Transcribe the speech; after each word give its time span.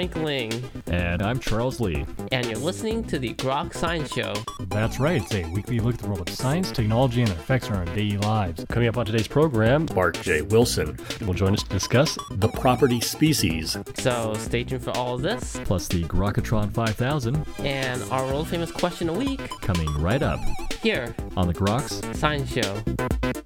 Frank 0.00 0.16
Ling. 0.16 0.70
And 0.86 1.20
I'm 1.20 1.38
Charles 1.38 1.78
Lee. 1.78 2.06
And 2.32 2.46
you're 2.46 2.56
listening 2.56 3.04
to 3.04 3.18
the 3.18 3.34
Grok 3.34 3.74
Science 3.74 4.10
Show. 4.10 4.32
That's 4.68 4.98
right, 4.98 5.20
it's 5.20 5.34
a 5.34 5.44
weekly 5.50 5.78
look 5.78 5.96
at 5.96 6.00
the 6.00 6.06
world 6.06 6.26
of 6.26 6.34
science, 6.34 6.72
technology, 6.72 7.20
and 7.20 7.30
their 7.30 7.36
effects 7.36 7.68
on 7.68 7.76
our 7.76 7.84
daily 7.84 8.16
lives. 8.16 8.64
Coming 8.70 8.88
up 8.88 8.96
on 8.96 9.04
today's 9.04 9.28
program, 9.28 9.84
Bart 9.84 10.18
J. 10.22 10.40
Wilson 10.40 10.98
will 11.20 11.34
join 11.34 11.52
us 11.52 11.64
to 11.64 11.68
discuss 11.68 12.16
the 12.30 12.48
property 12.48 12.98
species. 13.02 13.76
So 13.96 14.32
stay 14.38 14.64
tuned 14.64 14.84
for 14.84 14.96
all 14.96 15.16
of 15.16 15.20
this. 15.20 15.60
Plus 15.64 15.86
the 15.86 16.04
Grokatron 16.04 16.72
5000. 16.72 17.44
And 17.58 18.02
our 18.04 18.24
world 18.24 18.48
famous 18.48 18.72
question 18.72 19.10
a 19.10 19.12
week. 19.12 19.50
Coming 19.60 19.92
right 20.00 20.22
up. 20.22 20.40
Here. 20.82 21.14
On 21.36 21.46
the 21.46 21.52
Groks 21.52 22.16
Science 22.16 22.50
Show. 22.50 23.39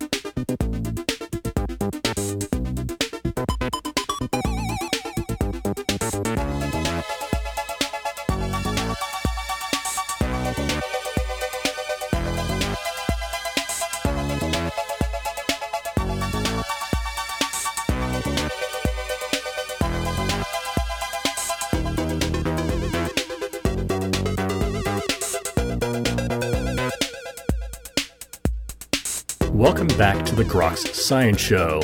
To 30.34 30.42
the 30.42 30.50
Groks 30.50 30.92
Science 30.94 31.40
Show. 31.40 31.80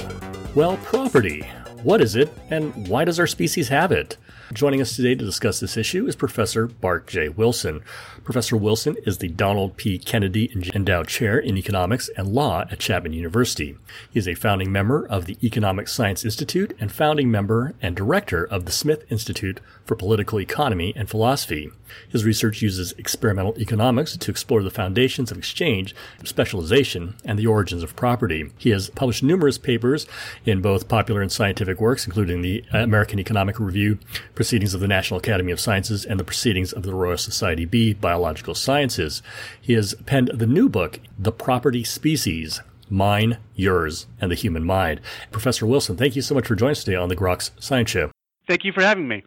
Well, 0.57 0.77
property. 0.79 1.43
What 1.85 2.01
is 2.01 2.17
it, 2.17 2.33
and 2.51 2.89
why 2.89 3.05
does 3.05 3.21
our 3.21 3.27
species 3.27 3.69
have 3.69 3.93
it? 3.93 4.17
Joining 4.53 4.81
us 4.81 4.97
today 4.97 5.15
to 5.15 5.25
discuss 5.25 5.61
this 5.61 5.77
issue 5.77 6.07
is 6.07 6.17
Professor 6.17 6.67
Bart 6.67 7.07
J. 7.07 7.29
Wilson. 7.29 7.81
Professor 8.25 8.57
Wilson 8.57 8.97
is 9.07 9.19
the 9.19 9.29
Donald 9.29 9.77
P. 9.77 9.99
Kennedy 9.99 10.53
Endowed 10.75 11.09
Chair 11.09 11.39
in 11.39 11.57
Economics 11.57 12.11
and 12.17 12.29
Law 12.29 12.65
at 12.71 12.79
Chapman 12.79 13.13
University. 13.13 13.77
He 14.11 14.19
is 14.19 14.29
a 14.29 14.35
founding 14.35 14.71
member 14.71 15.07
of 15.07 15.25
the 15.25 15.39
Economic 15.43 15.89
Science 15.89 16.25
Institute 16.25 16.77
and 16.79 16.93
founding 16.93 17.31
member 17.31 17.75
and 17.81 17.97
director 17.97 18.45
of 18.45 18.67
the 18.67 18.73
Smith 18.73 19.05
Institute 19.11 19.61
for 19.85 19.97
Political 19.97 20.41
Economy 20.41 20.93
and 20.95 21.09
Philosophy. 21.09 21.71
His 22.09 22.25
research 22.25 22.63
uses 22.63 22.93
experimental 22.93 23.59
economics 23.59 24.17
to 24.17 24.31
explore 24.31 24.63
the 24.63 24.71
foundations 24.71 25.33
of 25.33 25.39
exchange, 25.39 25.95
specialization, 26.23 27.17
and 27.25 27.39
the 27.39 27.47
origins 27.47 27.83
of 27.83 27.97
property. 27.97 28.53
He 28.59 28.71
has 28.71 28.91
published 28.91 29.23
numerous 29.23 29.59
papers 29.59 30.07
in 30.45 30.61
both 30.61 30.89
popular 30.89 31.21
and 31.23 31.33
scientific 31.33 31.81
works, 31.81 32.07
including 32.07 32.43
the 32.43 32.65
American 32.73 33.19
Economic 33.19 33.59
Review, 33.59 33.99
Proceedings 34.35 34.75
of 34.75 34.81
the 34.81 34.87
National 34.87 35.19
Academy 35.19 35.51
of 35.51 35.59
Sciences, 35.59 36.05
and 36.05 36.21
the 36.21 36.25
Proceedings 36.25 36.73
of 36.73 36.85
the 36.85 36.95
Royal 36.95 37.17
Society 37.17 37.65
B, 37.65 37.93
Biological 38.11 38.57
Sciences. 38.57 39.23
He 39.61 39.75
has 39.75 39.95
penned 40.05 40.33
the 40.35 40.47
new 40.47 40.69
book, 40.69 40.99
The 41.17 41.31
Property 41.31 41.85
Species, 41.85 42.61
Mine, 42.89 43.39
Yours, 43.55 44.09
and 44.21 44.33
the 44.33 44.35
Human 44.35 44.65
Mind. 44.65 45.01
Professor 45.31 45.65
Wilson, 45.65 45.97
thank 45.97 46.17
you 46.17 46.23
so 46.23 46.35
much 46.35 46.49
for 46.49 46.57
joining 46.57 46.73
us 46.73 46.83
today 46.83 46.97
on 46.97 47.09
the 47.09 47.15
Groks 47.15 47.53
Science 47.61 47.89
Show. 47.89 48.11
Thank 48.49 48.65
you 48.65 48.73
for 48.73 48.83
having 48.83 49.07
me. 49.07 49.23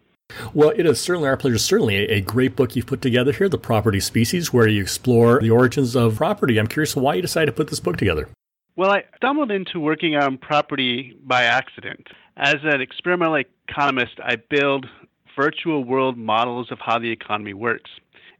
Well, 0.53 0.73
it 0.75 0.85
is 0.85 0.99
certainly 0.99 1.29
our 1.29 1.37
pleasure. 1.37 1.57
Certainly 1.59 1.95
a, 1.95 2.15
a, 2.15 2.19
great 2.19 2.57
book 2.57 2.75
you've 2.75 2.87
put 2.87 3.01
together 3.01 3.31
here, 3.31 3.47
The 3.47 3.57
Property 3.57 4.01
Species, 4.01 4.51
where 4.51 4.67
you 4.67 4.81
explore 4.81 5.39
the 5.39 5.49
origins 5.49 5.95
of 5.95 6.17
property. 6.17 6.57
I'm 6.57 6.67
curious 6.67 6.93
why 6.93 7.13
you 7.13 7.21
decided 7.21 7.45
to 7.45 7.51
put 7.53 7.69
this 7.69 7.79
book 7.79 7.95
together. 7.95 8.27
Well, 8.75 8.91
I 8.91 9.05
stumbled 9.15 9.49
into 9.49 9.79
working 9.79 10.17
on 10.17 10.37
property 10.37 11.17
by 11.23 11.43
accident. 11.43 12.07
As 12.35 12.57
an 12.63 12.81
experimental 12.81 13.41
economist, 13.69 14.19
I 14.21 14.35
build 14.35 14.87
virtual 15.39 15.85
world 15.85 16.17
models 16.17 16.69
of 16.69 16.79
how 16.81 16.99
the 16.99 17.11
economy 17.11 17.53
works. 17.53 17.89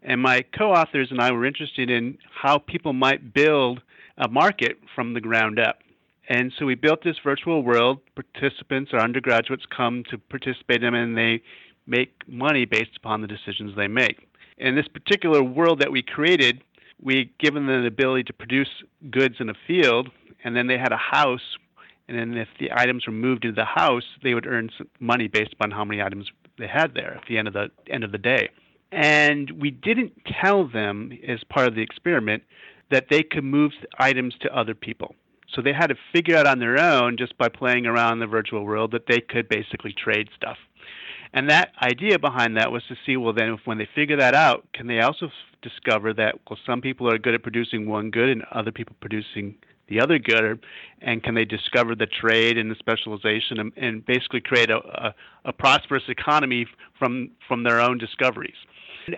And 0.04 0.22
my 0.22 0.44
co 0.58 0.72
authors 0.72 1.10
and 1.12 1.22
I 1.22 1.32
were 1.32 1.46
interested 1.46 1.90
in 1.90 2.18
how 2.42 2.58
people 2.60 2.94
might 2.94 3.34
build 3.34 3.82
a 4.18 4.28
market 4.28 4.78
from 4.94 5.14
the 5.14 5.22
ground 5.22 5.60
up. 5.60 5.80
And 6.30 6.52
so 6.58 6.66
we 6.66 6.76
built 6.76 7.04
this 7.04 7.18
virtual 7.24 7.64
world. 7.64 8.00
Participants 8.16 8.92
or 8.94 9.00
undergraduates 9.00 9.64
come 9.76 10.04
to 10.10 10.18
participate 10.18 10.84
in 10.84 10.94
and 10.94 11.18
they 11.18 11.42
make 11.88 12.14
money 12.28 12.66
based 12.66 12.96
upon 12.98 13.22
the 13.22 13.28
decisions 13.28 13.76
they 13.76 13.88
make. 13.88 14.28
In 14.58 14.76
this 14.76 14.88
particular 14.88 15.44
world 15.44 15.80
that 15.80 15.92
we 15.92 16.02
created, 16.02 16.64
we 17.02 17.32
given 17.40 17.68
them 17.68 17.82
the 17.82 17.88
ability 17.88 18.24
to 18.24 18.34
produce 18.34 18.70
goods 19.12 19.36
in 19.40 19.50
a 19.50 19.54
field, 19.68 20.10
and 20.44 20.56
then 20.56 20.68
they 20.68 20.78
had 20.78 20.94
a 20.94 20.98
house. 20.98 21.58
And 22.08 22.18
then 22.18 22.38
if 22.38 22.48
the 22.60 22.72
items 22.72 23.06
were 23.06 23.14
moved 23.14 23.44
into 23.44 23.56
the 23.56 23.66
house, 23.66 24.04
they 24.24 24.34
would 24.34 24.46
earn 24.46 24.70
money 25.00 25.28
based 25.28 25.54
upon 25.54 25.72
how 25.72 25.84
many 25.84 26.02
items 26.02 26.32
they 26.58 26.68
had 26.68 26.94
there 26.94 27.16
at 27.16 27.24
the 27.28 27.38
end 27.38 27.48
of 27.48 27.54
the 27.54 27.70
end 27.90 28.04
of 28.04 28.12
the 28.12 28.18
day. 28.18 28.50
And 28.94 29.60
we 29.60 29.72
didn't 29.72 30.14
tell 30.40 30.68
them 30.68 31.12
as 31.28 31.44
part 31.50 31.68
of 31.68 31.74
the 31.74 31.82
experiment 31.82 32.44
that 32.92 33.08
they 33.10 33.24
could 33.24 33.44
move 33.44 33.72
items 33.98 34.36
to 34.42 34.56
other 34.56 34.76
people. 34.76 35.16
So 35.54 35.64
they 35.64 35.74
had 35.74 35.88
to 35.88 35.96
figure 36.12 36.38
out 36.38 36.46
on 36.46 36.60
their 36.60 36.78
own, 36.78 37.18
just 37.18 37.36
by 37.40 37.50
playing 37.50 37.88
around 37.88 38.14
in 38.14 38.20
the 38.20 38.28
virtual 38.28 38.64
world, 38.64 38.92
that 38.92 39.08
they 39.08 39.20
could 39.20 39.50
basically 39.50 39.94
trade 39.94 40.30
stuff. 40.36 40.58
And 41.34 41.50
that 41.50 41.72
idea 41.82 42.20
behind 42.20 42.58
that 42.58 42.72
was 42.72 42.84
to 42.90 42.96
see, 43.04 43.18
well, 43.18 43.34
then 43.34 43.54
if, 43.54 43.62
when 43.66 43.80
they 43.80 43.90
figure 43.96 44.18
that 44.18 44.36
out, 44.36 44.68
can 44.74 44.86
they 44.86 45.00
also 45.00 45.28
f- 45.28 45.32
discover 45.64 46.14
that, 46.14 46.36
well, 46.48 46.60
some 46.64 46.80
people 46.80 47.12
are 47.12 47.18
good 47.18 47.34
at 47.34 47.42
producing 47.42 47.90
one 47.90 48.12
good 48.12 48.30
and 48.30 48.44
other 48.52 48.72
people 48.72 48.96
producing 49.02 49.56
the 49.88 50.00
other 50.00 50.20
good, 50.20 50.64
and 51.02 51.24
can 51.24 51.34
they 51.34 51.46
discover 51.46 51.96
the 51.96 52.06
trade 52.06 52.60
and 52.60 52.70
the 52.70 52.76
specialization 52.76 53.60
and, 53.60 53.72
and 53.76 54.06
basically 54.06 54.42
create 54.42 54.70
a, 54.70 54.78
a, 54.78 55.16
a 55.46 55.54
prosperous 55.54 56.04
economy 56.08 56.68
from, 57.00 57.32
from 57.48 57.64
their 57.64 57.80
own 57.82 57.98
discoveries? 57.98 58.56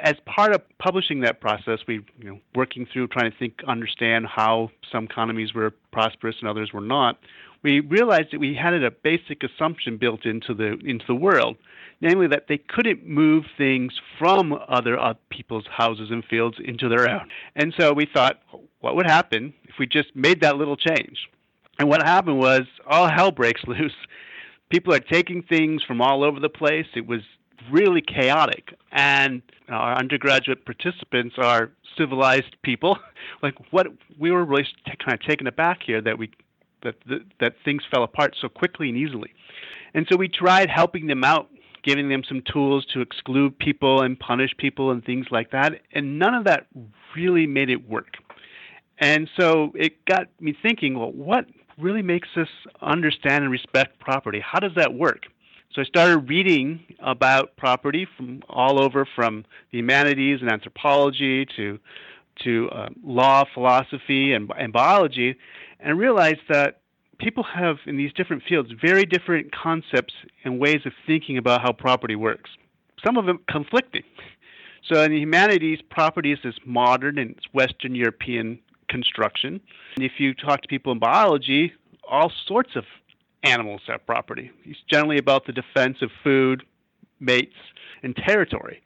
As 0.02 0.16
part 0.26 0.54
of 0.54 0.62
publishing 0.80 1.22
that 1.22 1.42
process, 1.42 1.80
we, 1.88 1.96
you 2.20 2.30
know, 2.30 2.40
working 2.56 2.88
through 2.92 3.08
trying 3.08 3.32
to 3.32 3.38
think, 3.38 3.60
understand 3.68 4.26
how 4.28 4.70
some 4.92 5.06
economies 5.06 5.54
were 5.54 5.72
prosperous 5.92 6.36
and 6.40 6.50
others 6.50 6.72
were 6.74 6.82
not, 6.82 7.20
we 7.66 7.80
realized 7.80 8.28
that 8.32 8.40
we 8.40 8.54
had 8.54 8.74
a 8.74 8.92
basic 8.92 9.42
assumption 9.44 9.98
built 9.98 10.24
into 10.24 10.54
the 10.54 10.78
into 10.86 11.04
the 11.08 11.16
world, 11.16 11.58
namely 12.00 12.28
that 12.28 12.46
they 12.48 12.60
couldn't 12.60 13.08
move 13.08 13.46
things 13.58 13.94
from 14.20 14.54
other 14.68 15.00
uh, 15.00 15.16
people's 15.32 15.66
houses 15.76 16.12
and 16.12 16.24
fields 16.26 16.58
into 16.64 16.88
their 16.88 17.10
own. 17.10 17.28
And 17.56 17.74
so 17.76 17.92
we 17.92 18.06
thought, 18.06 18.40
what 18.82 18.96
would 18.96 19.08
happen 19.08 19.52
if 19.64 19.76
we 19.80 19.88
just 19.88 20.16
made 20.16 20.42
that 20.42 20.58
little 20.58 20.78
change? 20.78 21.28
And 21.80 21.90
what 21.90 22.04
happened 22.04 22.38
was 22.38 22.62
all 22.86 23.10
hell 23.10 23.32
breaks 23.32 23.64
loose. 23.68 23.96
People 24.70 24.94
are 24.94 25.00
taking 25.00 25.42
things 25.42 25.82
from 25.84 26.02
all 26.02 26.24
over 26.24 26.40
the 26.40 26.50
place. 26.50 26.88
It 26.96 27.08
was 27.08 27.22
really 27.72 28.02
chaotic. 28.02 28.74
And 28.92 29.42
our 29.70 29.98
undergraduate 29.98 30.66
participants 30.66 31.36
are 31.38 31.72
civilized 31.98 32.56
people. 32.64 32.98
like 33.42 33.56
what 33.72 33.88
we 34.20 34.32
were 34.32 34.46
really 34.46 34.64
t- 34.64 34.94
kind 35.04 35.14
of 35.14 35.26
taken 35.26 35.48
aback 35.48 35.82
here 35.84 36.02
that 36.02 36.18
we 36.18 36.32
that, 36.84 36.96
that 37.08 37.22
that 37.40 37.56
things 37.64 37.84
fell 37.90 38.04
apart 38.04 38.36
so 38.40 38.48
quickly 38.48 38.90
and 38.90 38.98
easily. 38.98 39.34
And 39.94 40.06
so 40.10 40.18
we 40.18 40.28
tried 40.28 40.70
helping 40.70 41.08
them 41.08 41.24
out, 41.24 41.50
giving 41.84 42.10
them 42.10 42.24
some 42.28 42.42
tools 42.52 42.86
to 42.94 43.02
exclude 43.02 43.58
people 43.58 44.02
and 44.02 44.20
punish 44.20 44.52
people 44.58 44.92
and 44.92 45.04
things 45.04 45.28
like 45.32 45.52
that. 45.52 45.82
And 45.94 46.20
none 46.20 46.34
of 46.34 46.44
that 46.46 46.68
really 47.16 47.48
made 47.48 47.70
it 47.70 47.90
work. 47.90 48.18
And 49.00 49.30
so 49.38 49.72
it 49.76 50.06
got 50.06 50.28
me 50.40 50.56
thinking, 50.62 50.98
well, 50.98 51.12
what 51.12 51.46
really 51.78 52.02
makes 52.02 52.30
us 52.38 52.48
understand 52.82 53.44
and 53.44 53.52
respect 53.52 54.00
property? 54.00 54.40
How 54.40 54.60
does 54.60 54.72
that 54.76 54.94
work? 54.94 55.24
So 55.76 55.82
I 55.82 55.86
started 55.86 56.30
reading 56.30 56.80
about 57.02 57.58
property 57.58 58.08
from 58.16 58.44
all 58.48 58.82
over, 58.82 59.06
from 59.14 59.44
the 59.72 59.80
humanities 59.80 60.40
and 60.42 60.50
anthropology 60.50 61.46
to 61.58 61.80
to 62.44 62.70
uh, 62.70 62.90
law, 63.04 63.44
philosophy, 63.54 64.34
and, 64.34 64.52
and 64.58 64.72
biology, 64.72 65.36
and 65.80 65.98
realized 65.98 66.42
that 66.50 66.80
people 67.18 67.44
have 67.44 67.78
in 67.86 67.98
these 67.98 68.12
different 68.14 68.44
fields 68.44 68.72
very 68.82 69.06
different 69.06 69.54
concepts 69.54 70.14
and 70.46 70.60
ways 70.60 70.82
of 70.86 70.94
thinking 71.06 71.38
about 71.38 71.62
how 71.62 71.74
property 71.74 72.16
works. 72.16 72.52
Some 73.06 73.18
of 73.18 73.26
them 73.26 73.40
conflicting. 73.50 74.04
So 74.90 75.02
in 75.02 75.12
the 75.12 75.20
humanities, 75.20 75.80
property 75.90 76.32
is 76.32 76.40
this 76.44 76.56
modern 76.66 77.18
and 77.18 77.36
Western 77.54 77.96
European 77.96 78.60
construction. 78.90 79.60
And 79.96 80.06
if 80.06 80.20
you 80.20 80.34
talk 80.34 80.62
to 80.62 80.68
people 80.68 80.92
in 80.94 81.00
biology, 81.00 81.74
all 82.10 82.32
sorts 82.48 82.76
of 82.76 82.84
animals 83.46 83.82
have 83.88 84.06
property. 84.06 84.52
It's 84.64 84.80
generally 84.90 85.18
about 85.18 85.46
the 85.46 85.54
defense 85.54 85.98
of 86.02 86.10
food, 86.24 86.64
mates, 87.20 87.56
and 88.04 88.16
territory. 88.16 88.82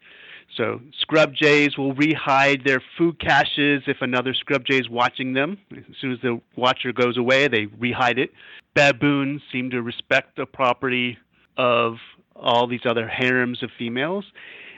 So 0.55 0.81
scrub 0.99 1.33
jays 1.33 1.77
will 1.77 1.93
rehide 1.93 2.65
their 2.65 2.81
food 2.97 3.19
caches 3.19 3.83
if 3.87 3.97
another 4.01 4.33
scrub 4.33 4.65
jay 4.65 4.77
is 4.77 4.89
watching 4.89 5.33
them. 5.33 5.57
As 5.71 5.95
soon 6.01 6.11
as 6.11 6.19
the 6.21 6.41
watcher 6.55 6.91
goes 6.91 7.17
away, 7.17 7.47
they 7.47 7.67
rehide 7.67 8.17
it. 8.17 8.31
Baboons 8.73 9.41
seem 9.51 9.69
to 9.69 9.81
respect 9.81 10.35
the 10.35 10.45
property 10.45 11.17
of 11.57 11.97
all 12.35 12.67
these 12.67 12.85
other 12.85 13.07
harems 13.07 13.61
of 13.63 13.69
females. 13.77 14.25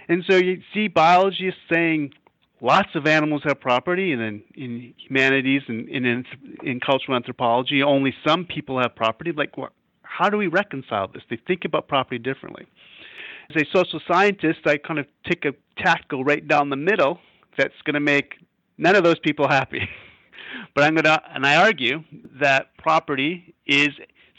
And 0.10 0.24
so 0.30 0.36
you 0.36 0.62
see 0.74 0.88
biologists 0.88 1.62
saying 1.72 2.14
lots 2.62 2.90
of 2.96 3.08
animals 3.08 3.42
have 3.44 3.60
property, 3.60 4.14
and 4.14 4.22
then 4.22 4.44
in 4.56 4.94
humanities 4.98 5.64
and 5.68 5.90
in, 5.90 6.26
in 6.64 6.80
cultural 6.80 7.16
anthropology, 7.16 7.84
only 7.84 8.14
some 8.26 8.46
people 8.46 8.80
have 8.80 8.96
property. 8.96 9.32
Like, 9.32 9.58
what, 9.58 9.74
how 10.04 10.30
do 10.30 10.38
we 10.38 10.48
reconcile 10.48 11.08
this? 11.08 11.24
They 11.30 11.40
think 11.48 11.66
about 11.66 11.88
property 11.88 12.20
differently. 12.20 12.68
As 13.50 13.62
a 13.62 13.66
social 13.76 14.00
scientist, 14.08 14.60
I 14.66 14.78
kind 14.78 15.00
of 15.00 15.08
take 15.30 15.44
a 15.44 15.54
tactical 15.78 16.24
right 16.24 16.48
down 16.48 16.70
the 16.70 16.78
middle 16.78 17.20
that's 17.58 17.82
going 17.84 17.96
to 17.96 18.00
make 18.00 18.36
none 18.78 18.96
of 18.96 19.04
those 19.04 19.20
people 19.20 19.48
happy. 19.48 19.90
but 20.76 20.84
I'm 20.84 20.94
going 20.94 21.04
to, 21.04 21.22
and 21.34 21.46
I 21.46 21.56
argue 21.56 22.04
that 22.40 22.78
property 22.78 23.54
is 23.66 23.90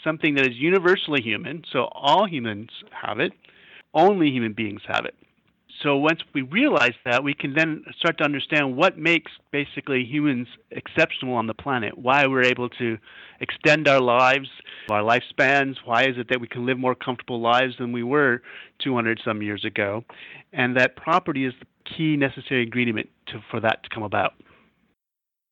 something 0.03 0.35
that 0.37 0.47
is 0.47 0.57
universally 0.57 1.21
human, 1.21 1.65
so 1.71 1.89
all 1.93 2.27
humans 2.27 2.71
have 2.91 3.21
it, 3.21 3.33
only 3.95 4.31
human 4.31 4.53
beings 4.53 4.81
have 4.87 5.05
it. 5.05 5.15
So 5.83 5.97
once 5.97 6.21
we 6.33 6.43
realize 6.43 6.95
that, 7.05 7.25
we 7.25 7.35
can 7.35 7.55
then 7.55 7.85
start 7.99 8.19
to 8.19 8.25
understand 8.25 8.77
what 8.77 8.97
makes 8.97 9.33
basically 9.51 10.05
humans 10.05 10.47
exceptional 10.71 11.35
on 11.35 11.49
the 11.49 11.55
planet, 11.55 11.99
why 11.99 12.27
we're 12.27 12.45
able 12.45 12.69
to 12.71 12.99
extend 13.41 13.89
our 13.89 14.01
lives, 14.01 14.49
our 14.91 15.03
lifespans, 15.03 15.77
why 15.85 16.05
is 16.05 16.17
it 16.19 16.29
that 16.29 16.41
we 16.41 16.47
can 16.47 16.65
live 16.67 16.79
more 16.79 16.95
comfortable 16.95 17.41
lives 17.41 17.75
than 17.79 17.91
we 17.91 18.05
were 18.05 18.43
200 18.79 19.21
some 19.25 19.43
years 19.43 19.65
ago, 19.65 20.05
and 20.53 20.77
that 20.77 20.95
property 20.95 21.45
is 21.45 21.53
the 21.59 21.67
key 21.85 22.17
necessary 22.17 22.63
ingredient 22.63 23.09
to, 23.27 23.43
for 23.51 23.59
that 23.59 23.83
to 23.83 23.89
come 23.89 24.05
about. 24.05 24.35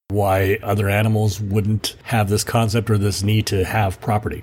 Why 0.08 0.58
other 0.62 0.88
animals 0.88 1.40
wouldn't 1.40 1.96
have 2.04 2.28
this 2.28 2.44
concept 2.44 2.90
or 2.90 2.98
this 2.98 3.22
need 3.22 3.46
to 3.46 3.64
have 3.64 4.00
property? 4.00 4.42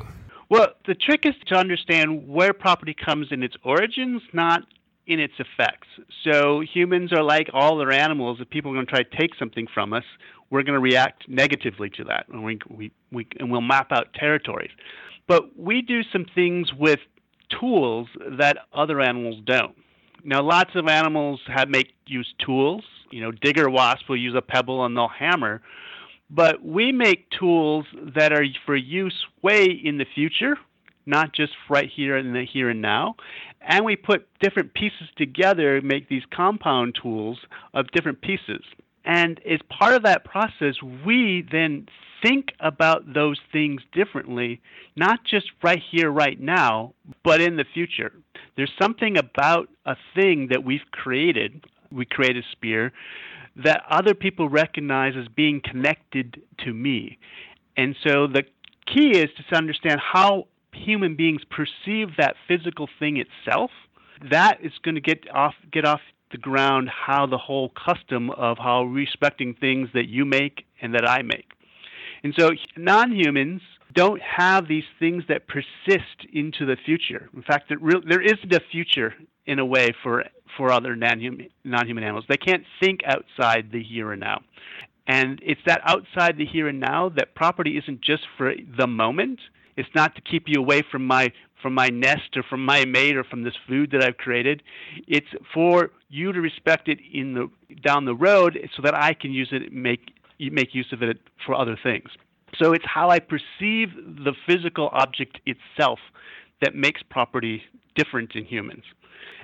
Well, 0.50 0.70
the 0.86 0.96
trick 0.96 1.26
is 1.26 1.34
to 1.48 1.56
understand 1.56 2.28
where 2.28 2.54
property 2.54 2.94
comes 2.94 3.28
in 3.32 3.44
its 3.44 3.56
origins, 3.64 4.22
not 4.32 4.64
in 5.08 5.20
its 5.20 5.34
effects. 5.40 5.88
So 6.24 6.62
humans 6.62 7.14
are 7.14 7.24
like 7.24 7.50
all 7.54 7.80
other 7.80 7.92
animals. 7.92 8.40
If 8.42 8.50
people 8.50 8.72
are 8.72 8.76
going 8.76 8.86
to 8.86 8.92
try 8.92 9.04
to 9.04 9.18
take 9.18 9.32
something 9.40 9.68
from 9.74 9.94
us, 9.94 10.04
we're 10.50 10.64
going 10.64 10.76
to 10.76 10.80
react 10.80 11.28
negatively 11.28 11.90
to 11.92 12.04
that, 12.06 12.28
and 12.30 12.44
we, 12.44 12.60
we, 12.70 12.92
we 13.12 13.28
and 13.40 13.52
we'll 13.52 13.62
map 13.62 13.92
out 13.92 14.14
territories. 14.14 14.72
But 15.28 15.58
we 15.58 15.82
do 15.82 16.04
some 16.04 16.26
things 16.36 16.74
with 16.74 17.00
tools 17.60 18.08
that 18.38 18.58
other 18.74 19.02
animals 19.02 19.42
don't. 19.46 19.76
Now, 20.24 20.42
lots 20.42 20.72
of 20.76 20.88
animals 20.88 21.42
have 21.48 21.70
make 21.70 21.94
use 22.06 22.34
tools. 22.46 22.84
You 23.12 23.22
know, 23.22 23.32
digger 23.32 23.70
wasps 23.70 24.08
will 24.10 24.18
use 24.18 24.36
a 24.36 24.42
pebble 24.42 24.86
and 24.86 24.96
they'll 24.96 25.08
hammer. 25.08 25.62
But 26.30 26.64
we 26.64 26.92
make 26.92 27.30
tools 27.30 27.86
that 28.16 28.34
are 28.34 28.46
for 28.66 28.76
use 28.76 29.26
way 29.42 29.66
in 29.66 29.98
the 29.98 30.06
future, 30.14 30.58
not 31.06 31.34
just 31.34 31.54
right 31.70 31.90
here 31.94 32.22
the 32.22 32.46
here 32.46 32.70
and 32.70 32.82
now 32.82 33.16
and 33.62 33.86
we 33.86 33.96
put 33.96 34.28
different 34.40 34.74
pieces 34.74 35.08
together, 35.18 35.82
make 35.82 36.10
these 36.10 36.24
compound 36.34 36.98
tools 37.02 37.40
of 37.74 37.92
different 37.92 38.22
pieces. 38.22 38.62
And 39.06 39.40
as 39.50 39.60
part 39.70 39.94
of 39.94 40.04
that 40.04 40.26
process, 40.26 40.76
we 41.06 41.46
then 41.52 41.88
think 42.22 42.54
about 42.60 43.14
those 43.14 43.40
things 43.52 43.82
differently, 43.94 44.62
not 44.96 45.20
just 45.24 45.48
right 45.64 45.82
here, 45.92 46.10
right 46.10 46.40
now, 46.40 46.94
but 47.24 47.42
in 47.42 47.58
the 47.58 47.66
future. 47.74 48.12
There's 48.56 48.72
something 48.82 49.18
about 49.18 49.70
a 49.86 49.96
thing 50.16 50.48
that 50.50 50.64
we've 50.64 50.82
created, 50.92 51.66
we 51.92 52.06
create 52.06 52.36
a 52.36 52.42
spear, 52.52 52.92
that 53.56 53.84
other 53.90 54.14
people 54.14 54.50
recognize 54.50 55.14
as 55.18 55.28
being 55.30 55.62
connected 55.64 56.42
to 56.66 56.74
me. 56.74 57.18
And 57.76 57.96
so 58.06 58.28
the 58.28 58.44
key 58.86 59.12
is 59.18 59.30
to 59.50 59.56
understand 59.56 60.00
how 60.02 60.48
human 60.78 61.16
beings 61.16 61.42
perceive 61.50 62.10
that 62.18 62.36
physical 62.48 62.88
thing 63.00 63.18
itself, 63.18 63.72
that 64.32 64.60
is 64.64 64.72
going 64.84 64.96
to 64.96 65.02
get 65.02 65.30
off 65.34 65.54
get 65.72 65.86
off 65.86 66.02
the 66.32 66.38
ground 66.38 66.90
how 66.90 67.26
the 67.26 67.38
whole 67.38 67.70
custom 67.70 68.30
of 68.32 68.58
how 68.58 68.84
respecting 68.84 69.54
things 69.54 69.90
that 69.94 70.08
you 70.10 70.26
make 70.26 70.66
and 70.82 70.94
that 70.94 71.08
I 71.08 71.22
make. 71.22 71.52
And 72.24 72.34
so 72.38 72.50
non-humans 72.76 73.62
don't 73.94 74.22
have 74.22 74.68
these 74.68 74.84
things 75.00 75.24
that 75.30 75.48
persist 75.48 76.26
into 76.34 76.66
the 76.66 76.76
future. 76.86 77.30
In 77.34 77.44
fact, 77.44 77.72
re- 77.80 78.02
there 78.08 78.22
isn't 78.22 78.54
a 78.54 78.60
future 78.72 79.14
in 79.46 79.60
a 79.60 79.66
way 79.66 79.94
for 80.04 80.26
for 80.58 80.72
other 80.72 80.96
non-human 80.96 81.50
non-human 81.64 82.04
animals. 82.04 82.26
They 82.28 82.38
can't 82.38 82.64
think 82.80 83.02
outside 83.06 83.70
the 83.72 83.84
here 83.84 84.12
and 84.12 84.20
now. 84.20 84.42
And 85.08 85.40
it's 85.42 85.62
that 85.66 85.82
outside 85.86 86.38
the 86.38 86.46
here 86.46 86.68
and 86.68 86.82
now 86.82 87.10
that 87.10 87.34
property 87.34 87.78
isn't 87.78 88.02
just 88.02 88.24
for 88.38 88.54
the 88.78 88.88
moment, 88.88 89.40
it's 89.78 89.90
not 89.96 90.16
to 90.16 90.22
keep 90.22 90.44
you 90.48 90.60
away 90.60 90.84
from 90.92 91.06
my 91.06 91.32
from 91.62 91.74
my 91.74 91.88
nest 91.88 92.36
or 92.36 92.44
from 92.44 92.64
my 92.64 92.86
mate 92.86 93.16
or 93.16 93.24
from 93.24 93.44
this 93.44 93.56
food 93.68 93.92
that 93.92 94.04
I've 94.04 94.18
created. 94.18 94.62
It's 95.08 95.28
for 95.54 95.90
you 96.10 96.32
to 96.32 96.40
respect 96.40 96.88
it 96.88 97.00
in 97.12 97.34
the 97.34 97.50
down 97.84 98.06
the 98.06 98.16
road 98.16 98.60
so 98.76 98.82
that 98.84 98.96
I 98.96 99.14
can 99.14 99.32
use 99.32 99.50
it 99.52 99.72
make 99.72 100.12
make 100.40 100.76
use 100.76 100.92
of 100.92 101.02
it 101.02 101.20
for 101.46 101.56
other 101.56 101.78
things. 101.82 102.10
So 102.60 102.74
it's 102.74 102.86
how 102.86 103.10
I 103.10 103.20
perceive 103.20 103.90
the 103.96 104.34
physical 104.46 104.90
object 104.94 105.40
itself 105.46 106.00
that 106.62 106.76
makes 106.76 107.02
property 107.04 107.62
different 107.96 108.36
in 108.36 108.46
humans. 108.46 108.84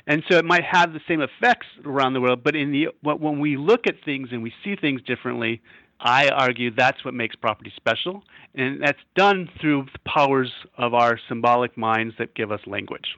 And 0.05 0.23
so 0.29 0.37
it 0.37 0.45
might 0.45 0.63
have 0.65 0.91
the 0.91 0.99
same 1.07 1.21
effects 1.21 1.67
around 1.85 2.13
the 2.13 2.21
world, 2.21 2.43
but 2.43 2.55
in 2.55 2.71
the 2.71 2.89
when 3.01 3.39
we 3.39 3.55
look 3.55 3.87
at 3.87 3.95
things 4.03 4.29
and 4.31 4.43
we 4.43 4.53
see 4.63 4.75
things 4.75 5.01
differently, 5.03 5.61
I 5.99 6.27
argue 6.27 6.71
that's 6.71 7.05
what 7.05 7.13
makes 7.13 7.35
property 7.35 7.71
special, 7.75 8.23
and 8.55 8.83
that's 8.83 8.99
done 9.15 9.49
through 9.61 9.85
the 9.93 9.99
powers 10.05 10.51
of 10.77 10.93
our 10.93 11.17
symbolic 11.29 11.77
minds 11.77 12.15
that 12.19 12.35
give 12.35 12.51
us 12.51 12.59
language. 12.67 13.17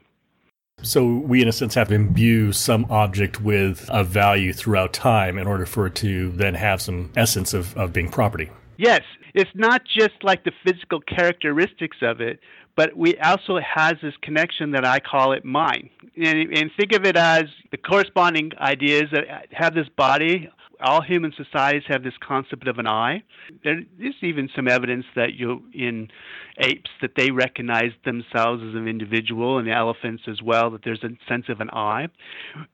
So 0.84 1.06
we, 1.06 1.42
in 1.42 1.48
a 1.48 1.52
sense, 1.52 1.74
have 1.74 1.88
to 1.88 1.96
imbue 1.96 2.52
some 2.52 2.86
object 2.92 3.42
with 3.42 3.90
a 3.92 4.04
value 4.04 4.54
throughout 4.54 4.94
time 4.94 5.38
in 5.38 5.48
order 5.48 5.66
for 5.66 5.88
it 5.88 5.96
to 5.96 6.32
then 6.32 6.54
have 6.54 6.82
some 6.82 7.12
essence 7.16 7.54
of, 7.54 7.76
of 7.78 7.92
being 7.92 8.10
property. 8.10 8.52
Yes, 8.78 9.02
it's 9.36 9.52
not 9.54 9.84
just 9.86 10.24
like 10.24 10.44
the 10.44 10.52
physical 10.66 11.02
characteristics 11.02 11.98
of 12.02 12.22
it, 12.22 12.40
but 12.76 12.96
we 12.98 13.18
also 13.18 13.60
has 13.60 13.94
this 14.02 14.14
connection 14.22 14.72
that 14.72 14.86
I 14.86 15.00
call 15.00 15.34
it 15.34 15.46
mine. 15.46 15.90
And, 16.18 16.54
and 16.58 16.72
think 16.78 16.94
of 16.94 17.06
it 17.06 17.16
as 17.16 17.44
the 17.72 17.78
corresponding 17.78 18.52
ideas 18.60 19.06
that 19.12 19.48
have 19.52 19.76
this 19.76 19.88
body 19.96 20.50
all 20.82 21.02
human 21.02 21.34
societies 21.36 21.84
have 21.88 22.04
this 22.04 22.14
concept 22.20 22.68
of 22.68 22.80
an 22.80 22.88
I. 22.88 23.24
There 23.64 23.80
is 24.00 24.14
even 24.22 24.50
some 24.56 24.68
evidence 24.68 25.06
that 25.16 25.34
you 25.34 25.64
in 25.74 26.10
apes 26.58 26.90
that 27.02 27.12
they 27.16 27.32
recognize 27.32 27.92
themselves 28.04 28.62
as 28.62 28.76
an 28.76 28.88
individual, 28.88 29.58
and 29.58 29.70
elephants 29.70 30.24
as 30.28 30.42
well 30.42 30.72
that 30.72 30.82
there's 30.84 31.04
a 31.04 31.10
sense 31.28 31.46
of 31.50 31.62
an 31.62 31.70
I, 31.72 32.08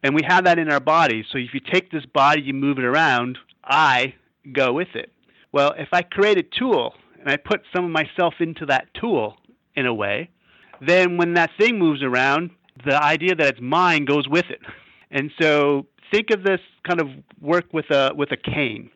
and 0.04 0.16
we 0.16 0.22
have 0.28 0.46
that 0.46 0.60
in 0.60 0.72
our 0.72 0.80
body. 0.80 1.26
So 1.32 1.38
if 1.38 1.54
you 1.54 1.60
take 1.60 1.92
this 1.92 2.06
body, 2.06 2.42
you 2.42 2.54
move 2.54 2.78
it 2.78 2.86
around, 2.86 3.38
I 3.64 4.16
go 4.52 4.74
with 4.74 4.96
it. 4.96 5.12
Well, 5.52 5.74
if 5.78 5.90
I 5.92 6.02
create 6.02 6.38
a 6.38 6.44
tool 6.44 6.94
and 7.20 7.30
I 7.30 7.38
put 7.38 7.62
some 7.76 7.86
of 7.86 7.92
myself 7.92 8.36
into 8.40 8.66
that 8.68 8.88
tool 8.94 9.38
in 9.76 9.86
a 9.86 9.94
way, 9.94 10.30
then 10.80 11.18
when 11.18 11.34
that 11.36 11.52
thing 11.60 11.78
moves 11.78 12.02
around, 12.02 12.52
the 12.86 13.02
idea 13.02 13.36
that 13.36 13.48
it's 13.48 13.62
mine 13.62 14.06
goes 14.06 14.28
with 14.28 14.46
it. 14.50 14.62
And 15.12 15.32
so 15.40 15.88
think 16.12 16.32
of 16.32 16.44
this 16.44 16.62
kind 16.88 17.02
of 17.02 17.10
work 17.40 17.66
with 17.74 17.92
a 17.92 18.12
with 18.16 18.32
a 18.32 18.38
cane. 18.38 18.90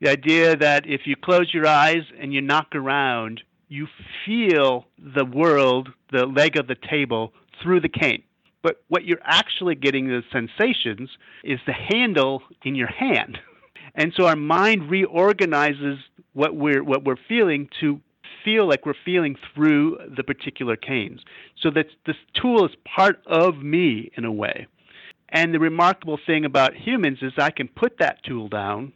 The 0.00 0.10
idea 0.10 0.56
that 0.56 0.86
if 0.86 1.02
you 1.06 1.16
close 1.16 1.52
your 1.54 1.66
eyes 1.66 2.02
and 2.20 2.32
you 2.32 2.40
knock 2.40 2.74
around, 2.74 3.42
you 3.68 3.86
feel 4.26 4.86
the 4.98 5.24
world, 5.24 5.88
the 6.10 6.26
leg 6.26 6.56
of 6.56 6.66
the 6.66 6.76
table 6.90 7.32
through 7.62 7.80
the 7.80 7.88
cane. 7.88 8.22
But 8.62 8.82
what 8.88 9.04
you're 9.04 9.18
actually 9.24 9.74
getting 9.74 10.08
the 10.08 10.22
sensations 10.32 11.10
is 11.42 11.58
the 11.66 11.72
handle 11.72 12.42
in 12.64 12.74
your 12.74 12.88
hand. 12.88 13.38
And 13.94 14.12
so 14.16 14.26
our 14.26 14.36
mind 14.36 14.90
reorganizes 14.90 15.98
what 16.32 16.56
we're 16.56 16.82
what 16.82 17.04
we're 17.04 17.16
feeling 17.28 17.68
to 17.80 18.00
feel 18.44 18.66
like 18.66 18.86
we're 18.86 18.94
feeling 19.04 19.36
through 19.54 19.98
the 20.16 20.24
particular 20.24 20.76
canes. 20.76 21.20
So 21.60 21.70
that 21.70 21.86
this 22.06 22.16
tool 22.34 22.64
is 22.64 22.72
part 22.84 23.22
of 23.26 23.58
me 23.58 24.10
in 24.16 24.24
a 24.24 24.32
way. 24.32 24.66
And 25.28 25.54
the 25.54 25.58
remarkable 25.58 26.18
thing 26.26 26.44
about 26.44 26.74
humans 26.74 27.18
is 27.22 27.32
I 27.38 27.50
can 27.50 27.68
put 27.68 27.98
that 27.98 28.22
tool 28.22 28.48
down 28.48 28.92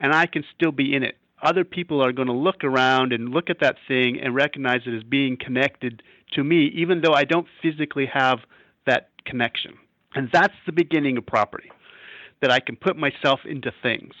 and 0.00 0.12
I 0.12 0.26
can 0.26 0.44
still 0.54 0.72
be 0.72 0.94
in 0.94 1.02
it. 1.02 1.16
Other 1.42 1.64
people 1.64 2.02
are 2.04 2.12
going 2.12 2.28
to 2.28 2.34
look 2.34 2.62
around 2.62 3.12
and 3.12 3.30
look 3.30 3.50
at 3.50 3.60
that 3.60 3.76
thing 3.88 4.20
and 4.20 4.34
recognize 4.34 4.82
it 4.86 4.94
as 4.94 5.02
being 5.02 5.36
connected 5.36 6.02
to 6.32 6.44
me, 6.44 6.66
even 6.74 7.00
though 7.00 7.14
I 7.14 7.24
don't 7.24 7.46
physically 7.60 8.06
have 8.06 8.40
that 8.86 9.08
connection. 9.24 9.74
And 10.14 10.28
that's 10.32 10.54
the 10.66 10.72
beginning 10.72 11.16
of 11.16 11.26
property, 11.26 11.70
that 12.42 12.50
I 12.50 12.60
can 12.60 12.76
put 12.76 12.96
myself 12.96 13.40
into 13.46 13.72
things. 13.82 14.12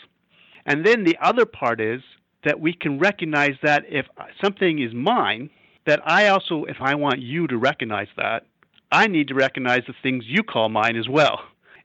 And 0.64 0.86
then 0.86 1.04
the 1.04 1.18
other 1.20 1.44
part 1.44 1.80
is 1.80 2.00
that 2.44 2.60
we 2.60 2.72
can 2.72 2.98
recognize 2.98 3.56
that 3.62 3.84
if 3.88 4.06
something 4.42 4.78
is 4.78 4.94
mine, 4.94 5.50
that 5.86 6.00
I 6.08 6.28
also, 6.28 6.64
if 6.64 6.76
I 6.80 6.94
want 6.94 7.20
you 7.20 7.46
to 7.48 7.58
recognize 7.58 8.08
that, 8.16 8.46
I 8.90 9.06
need 9.08 9.28
to 9.28 9.34
recognize 9.34 9.82
the 9.86 9.94
things 10.02 10.24
you 10.26 10.42
call 10.42 10.68
mine 10.68 10.96
as 10.96 11.08
well. 11.08 11.40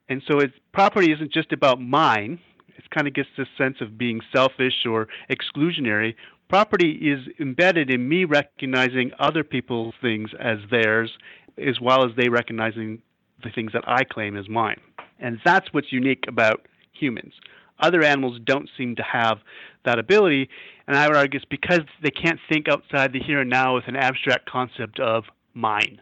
And 0.10 0.22
so 0.28 0.40
it's, 0.40 0.54
property 0.74 1.12
isn't 1.12 1.34
just 1.34 1.52
about 1.52 1.82
mine. 1.82 2.40
It 2.70 2.90
kind 2.92 3.08
of 3.08 3.14
gets 3.14 3.30
this 3.38 3.48
sense 3.58 3.78
of 3.82 3.98
being 3.98 4.22
selfish 4.34 4.86
or 4.86 5.08
exclusionary. 5.30 6.16
Property 6.50 6.92
is 6.92 7.28
embedded 7.40 7.90
in 7.90 8.08
me 8.08 8.26
recognizing 8.26 9.12
other 9.20 9.44
people's 9.44 9.96
things 10.02 10.30
as 10.40 10.60
theirs, 10.70 11.12
as 11.58 11.82
well 11.82 12.06
as 12.06 12.12
they 12.16 12.30
recognizing 12.30 13.02
the 13.44 13.50
things 13.50 13.74
that 13.74 13.84
I 13.88 14.04
claim 14.04 14.38
as 14.38 14.48
mine. 14.48 14.80
And 15.20 15.40
that's 15.44 15.74
what's 15.74 15.92
unique 15.92 16.26
about 16.28 16.68
humans. 16.94 17.34
Other 17.80 18.04
animals 18.04 18.40
don't 18.44 18.70
seem 18.78 18.96
to 18.96 19.04
have 19.04 19.40
that 19.86 20.00
ability, 20.00 20.50
and 20.88 20.98
I 20.98 21.08
would 21.08 21.16
argue 21.16 21.38
it's 21.38 21.46
because 21.46 21.82
they 22.02 22.12
can't 22.12 22.40
think 22.50 22.68
outside 22.68 23.14
the 23.14 23.20
here 23.20 23.42
and 23.42 23.50
now 23.50 23.76
with 23.76 23.88
an 23.88 23.96
abstract 23.96 24.50
concept 24.50 25.00
of 25.00 25.26
mine. 25.54 26.02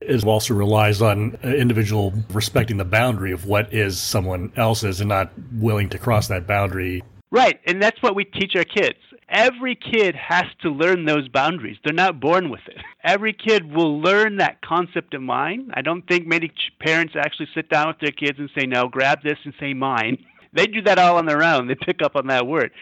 It 0.00 0.24
also 0.24 0.54
relies 0.54 1.00
on 1.00 1.38
an 1.42 1.54
individual 1.54 2.12
respecting 2.30 2.76
the 2.76 2.84
boundary 2.84 3.32
of 3.32 3.46
what 3.46 3.72
is 3.72 3.98
someone 4.00 4.52
else's 4.56 5.00
and 5.00 5.08
not 5.08 5.32
willing 5.54 5.88
to 5.90 5.98
cross 5.98 6.28
that 6.28 6.46
boundary. 6.46 7.02
Right, 7.30 7.60
and 7.66 7.80
that's 7.80 8.02
what 8.02 8.14
we 8.14 8.24
teach 8.24 8.54
our 8.56 8.64
kids. 8.64 8.98
Every 9.32 9.74
kid 9.74 10.14
has 10.14 10.44
to 10.60 10.68
learn 10.68 11.06
those 11.06 11.26
boundaries. 11.26 11.78
They're 11.82 11.94
not 11.94 12.20
born 12.20 12.50
with 12.50 12.60
it. 12.66 12.76
Every 13.02 13.32
kid 13.32 13.72
will 13.74 13.98
learn 13.98 14.36
that 14.36 14.60
concept 14.60 15.14
of 15.14 15.22
mine. 15.22 15.70
I 15.72 15.80
don't 15.80 16.06
think 16.06 16.26
many 16.26 16.52
parents 16.80 17.14
actually 17.16 17.48
sit 17.54 17.70
down 17.70 17.88
with 17.88 17.98
their 17.98 18.12
kids 18.12 18.38
and 18.38 18.50
say, 18.54 18.66
"Now 18.66 18.86
grab 18.88 19.22
this 19.22 19.38
and 19.44 19.54
say 19.58 19.74
mine." 19.74 20.18
They 20.54 20.66
do 20.66 20.82
that 20.82 20.98
all 20.98 21.16
on 21.16 21.24
their 21.24 21.42
own. 21.42 21.66
They 21.66 21.74
pick 21.74 22.02
up 22.02 22.14
on 22.14 22.26
that 22.26 22.46
word. 22.46 22.72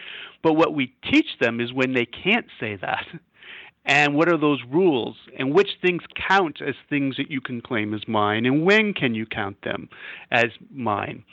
But 0.43 0.55
what 0.55 0.73
we 0.73 0.93
teach 1.09 1.37
them 1.39 1.61
is 1.61 1.71
when 1.71 1.93
they 1.93 2.05
can't 2.05 2.47
say 2.59 2.75
that, 2.75 3.05
and 3.85 4.13
what 4.13 4.27
are 4.27 4.37
those 4.37 4.59
rules, 4.69 5.15
and 5.39 5.53
which 5.53 5.77
things 5.81 6.03
count 6.27 6.59
as 6.61 6.75
things 6.89 7.15
that 7.15 7.31
you 7.31 7.39
can 7.39 7.61
claim 7.61 7.93
as 7.93 8.05
mine, 8.09 8.45
and 8.45 8.65
when 8.65 8.93
can 8.93 9.15
you 9.15 9.25
count 9.25 9.61
them 9.61 9.87
as 10.31 10.47
mine. 10.69 11.23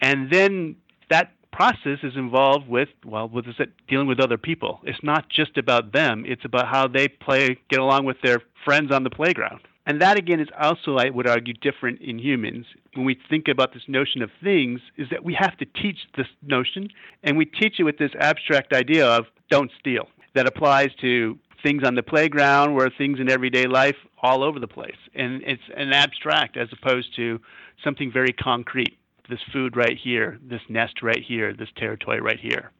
And 0.00 0.30
then 0.30 0.76
that 1.10 1.32
process 1.52 1.98
is 2.02 2.16
involved 2.16 2.66
with 2.66 2.88
well 3.04 3.28
what 3.28 3.46
is 3.46 3.54
it 3.58 3.70
dealing 3.86 4.08
with 4.08 4.20
other 4.20 4.38
people. 4.38 4.80
It's 4.84 5.02
not 5.02 5.28
just 5.28 5.56
about 5.58 5.92
them. 5.92 6.24
It's 6.26 6.44
about 6.44 6.68
how 6.68 6.88
they 6.88 7.08
play 7.08 7.58
get 7.68 7.78
along 7.78 8.04
with 8.04 8.16
their 8.22 8.40
friends 8.64 8.90
on 8.92 9.04
the 9.04 9.10
playground. 9.10 9.60
And 9.84 10.00
that 10.00 10.16
again 10.16 10.40
is 10.40 10.48
also 10.58 10.96
i 10.96 11.10
would 11.10 11.26
argue 11.26 11.54
different 11.54 12.00
in 12.00 12.18
humans. 12.18 12.66
When 12.94 13.04
we 13.04 13.18
think 13.28 13.48
about 13.48 13.74
this 13.74 13.82
notion 13.88 14.22
of 14.22 14.30
things 14.42 14.80
is 14.96 15.08
that 15.10 15.24
we 15.24 15.34
have 15.34 15.56
to 15.58 15.66
teach 15.66 15.98
this 16.16 16.28
notion 16.42 16.88
and 17.22 17.36
we 17.36 17.44
teach 17.44 17.78
it 17.78 17.84
with 17.84 17.98
this 17.98 18.12
abstract 18.18 18.72
idea 18.72 19.06
of 19.06 19.26
don't 19.50 19.70
steal. 19.78 20.08
That 20.34 20.46
applies 20.46 20.90
to 21.02 21.38
things 21.62 21.82
on 21.84 21.94
the 21.94 22.02
playground 22.02 22.70
or 22.70 22.90
things 22.90 23.20
in 23.20 23.30
everyday 23.30 23.66
life 23.66 23.96
all 24.22 24.42
over 24.42 24.58
the 24.58 24.68
place. 24.68 24.96
And 25.14 25.42
it's 25.44 25.62
an 25.76 25.92
abstract 25.92 26.56
as 26.56 26.68
opposed 26.72 27.14
to 27.16 27.40
something 27.84 28.10
very 28.10 28.32
concrete 28.32 28.96
this 29.28 29.40
food 29.52 29.76
right 29.76 29.96
here, 29.96 30.38
this 30.42 30.62
nest 30.68 31.02
right 31.02 31.22
here, 31.22 31.54
this 31.54 31.68
territory 31.76 32.20
right 32.20 32.40
here. 32.40 32.70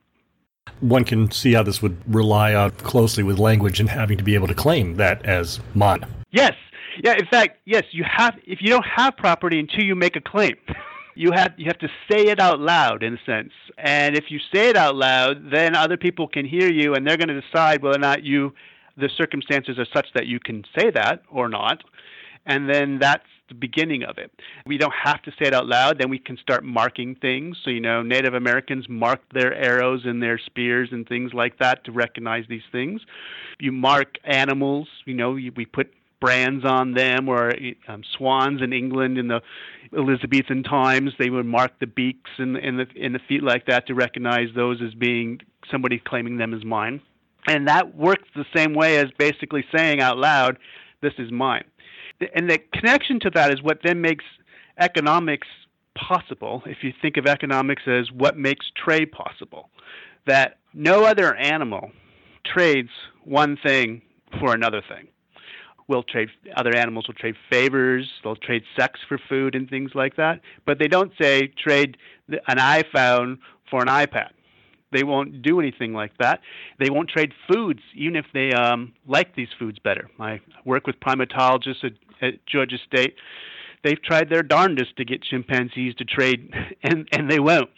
One 0.80 1.04
can 1.04 1.30
see 1.30 1.52
how 1.54 1.62
this 1.62 1.82
would 1.82 1.96
rely 2.12 2.54
on 2.54 2.70
closely 2.72 3.22
with 3.22 3.38
language 3.38 3.80
and 3.80 3.88
having 3.88 4.18
to 4.18 4.24
be 4.24 4.34
able 4.34 4.48
to 4.48 4.54
claim 4.54 4.96
that 4.96 5.24
as 5.24 5.60
mine. 5.74 6.04
Yes. 6.30 6.54
Yeah, 7.02 7.14
in 7.18 7.26
fact, 7.26 7.58
yes, 7.64 7.84
you 7.92 8.04
have 8.04 8.38
if 8.44 8.60
you 8.60 8.68
don't 8.68 8.84
have 8.84 9.16
property 9.16 9.58
until 9.58 9.84
you 9.84 9.94
make 9.94 10.16
a 10.16 10.20
claim. 10.20 10.56
you 11.14 11.30
have 11.32 11.52
you 11.56 11.66
have 11.66 11.78
to 11.78 11.88
say 12.10 12.26
it 12.28 12.40
out 12.40 12.60
loud 12.60 13.02
in 13.02 13.14
a 13.14 13.24
sense. 13.24 13.52
And 13.78 14.16
if 14.16 14.24
you 14.30 14.38
say 14.52 14.68
it 14.68 14.76
out 14.76 14.96
loud, 14.96 15.50
then 15.50 15.74
other 15.74 15.96
people 15.96 16.28
can 16.28 16.46
hear 16.46 16.70
you 16.70 16.94
and 16.94 17.06
they're 17.06 17.16
going 17.16 17.28
to 17.28 17.40
decide 17.40 17.82
whether 17.82 17.96
or 17.96 18.00
not 18.00 18.24
you 18.24 18.52
the 18.96 19.08
circumstances 19.16 19.78
are 19.78 19.86
such 19.94 20.08
that 20.14 20.26
you 20.26 20.38
can 20.38 20.64
say 20.76 20.90
that 20.90 21.22
or 21.30 21.48
not. 21.48 21.82
And 22.46 22.68
then 22.68 22.98
that's 22.98 23.26
the 23.52 23.58
beginning 23.58 24.02
of 24.02 24.18
it. 24.18 24.30
We 24.66 24.78
don't 24.78 24.94
have 24.94 25.22
to 25.22 25.30
say 25.32 25.46
it 25.46 25.54
out 25.54 25.66
loud, 25.66 25.98
then 25.98 26.10
we 26.10 26.18
can 26.18 26.36
start 26.38 26.64
marking 26.64 27.14
things. 27.14 27.58
So, 27.64 27.70
you 27.70 27.80
know, 27.80 28.02
Native 28.02 28.34
Americans 28.34 28.88
marked 28.88 29.32
their 29.34 29.54
arrows 29.54 30.02
and 30.04 30.22
their 30.22 30.38
spears 30.38 30.88
and 30.92 31.06
things 31.06 31.32
like 31.34 31.58
that 31.58 31.84
to 31.84 31.92
recognize 31.92 32.44
these 32.48 32.62
things. 32.72 33.02
You 33.60 33.72
mark 33.72 34.16
animals, 34.24 34.88
you 35.04 35.14
know, 35.14 35.32
we 35.32 35.66
put 35.66 35.92
brands 36.20 36.64
on 36.64 36.94
them, 36.94 37.28
or 37.28 37.52
um, 37.88 38.02
swans 38.16 38.62
in 38.62 38.72
England 38.72 39.18
in 39.18 39.26
the 39.26 39.42
Elizabethan 39.92 40.62
times, 40.62 41.10
they 41.18 41.30
would 41.30 41.44
mark 41.44 41.72
the 41.80 41.86
beaks 41.86 42.30
and, 42.38 42.56
and, 42.56 42.78
the, 42.78 42.86
and 43.02 43.12
the 43.12 43.18
feet 43.28 43.42
like 43.42 43.66
that 43.66 43.88
to 43.88 43.94
recognize 43.94 44.48
those 44.54 44.80
as 44.80 44.94
being 44.94 45.40
somebody 45.68 45.98
claiming 45.98 46.36
them 46.38 46.54
as 46.54 46.64
mine. 46.64 47.00
And 47.48 47.66
that 47.66 47.96
works 47.96 48.28
the 48.36 48.46
same 48.54 48.72
way 48.72 48.98
as 48.98 49.06
basically 49.18 49.64
saying 49.74 50.00
out 50.00 50.16
loud, 50.16 50.58
this 51.00 51.12
is 51.18 51.32
mine 51.32 51.64
and 52.34 52.48
the 52.48 52.58
connection 52.72 53.20
to 53.20 53.30
that 53.30 53.52
is 53.52 53.62
what 53.62 53.78
then 53.82 54.00
makes 54.00 54.24
economics 54.78 55.48
possible. 55.94 56.62
If 56.66 56.78
you 56.82 56.92
think 57.02 57.16
of 57.16 57.26
economics 57.26 57.82
as 57.86 58.10
what 58.12 58.36
makes 58.36 58.66
trade 58.74 59.12
possible, 59.12 59.70
that 60.26 60.58
no 60.74 61.04
other 61.04 61.34
animal 61.34 61.90
trades 62.44 62.90
one 63.24 63.56
thing 63.62 64.02
for 64.40 64.54
another 64.54 64.82
thing. 64.88 65.08
Will 65.88 66.02
trade 66.02 66.28
other 66.56 66.74
animals 66.74 67.06
will 67.06 67.14
trade 67.14 67.34
favors, 67.50 68.08
they'll 68.22 68.36
trade 68.36 68.62
sex 68.78 69.00
for 69.08 69.18
food 69.28 69.54
and 69.54 69.68
things 69.68 69.90
like 69.94 70.16
that, 70.16 70.40
but 70.64 70.78
they 70.78 70.88
don't 70.88 71.12
say 71.20 71.48
trade 71.48 71.96
an 72.28 72.56
iPhone 72.56 73.38
for 73.70 73.82
an 73.82 73.88
iPad. 73.88 74.30
They 74.92 75.04
won't 75.04 75.42
do 75.42 75.58
anything 75.58 75.92
like 75.94 76.16
that. 76.18 76.40
They 76.78 76.90
won't 76.90 77.08
trade 77.08 77.32
foods, 77.50 77.80
even 77.94 78.16
if 78.16 78.26
they 78.34 78.52
um, 78.52 78.92
like 79.06 79.34
these 79.34 79.48
foods 79.58 79.78
better. 79.78 80.10
I 80.20 80.40
work 80.64 80.86
with 80.86 81.00
primatologists 81.00 81.84
at 81.84 81.92
at 82.22 82.46
Georgia 82.46 82.78
State, 82.86 83.16
they've 83.84 84.02
tried 84.02 84.30
their 84.30 84.42
darndest 84.42 84.96
to 84.96 85.04
get 85.04 85.22
chimpanzees 85.22 85.94
to 85.96 86.04
trade, 86.04 86.54
and, 86.82 87.08
and 87.12 87.30
they 87.30 87.40
won't. 87.40 87.70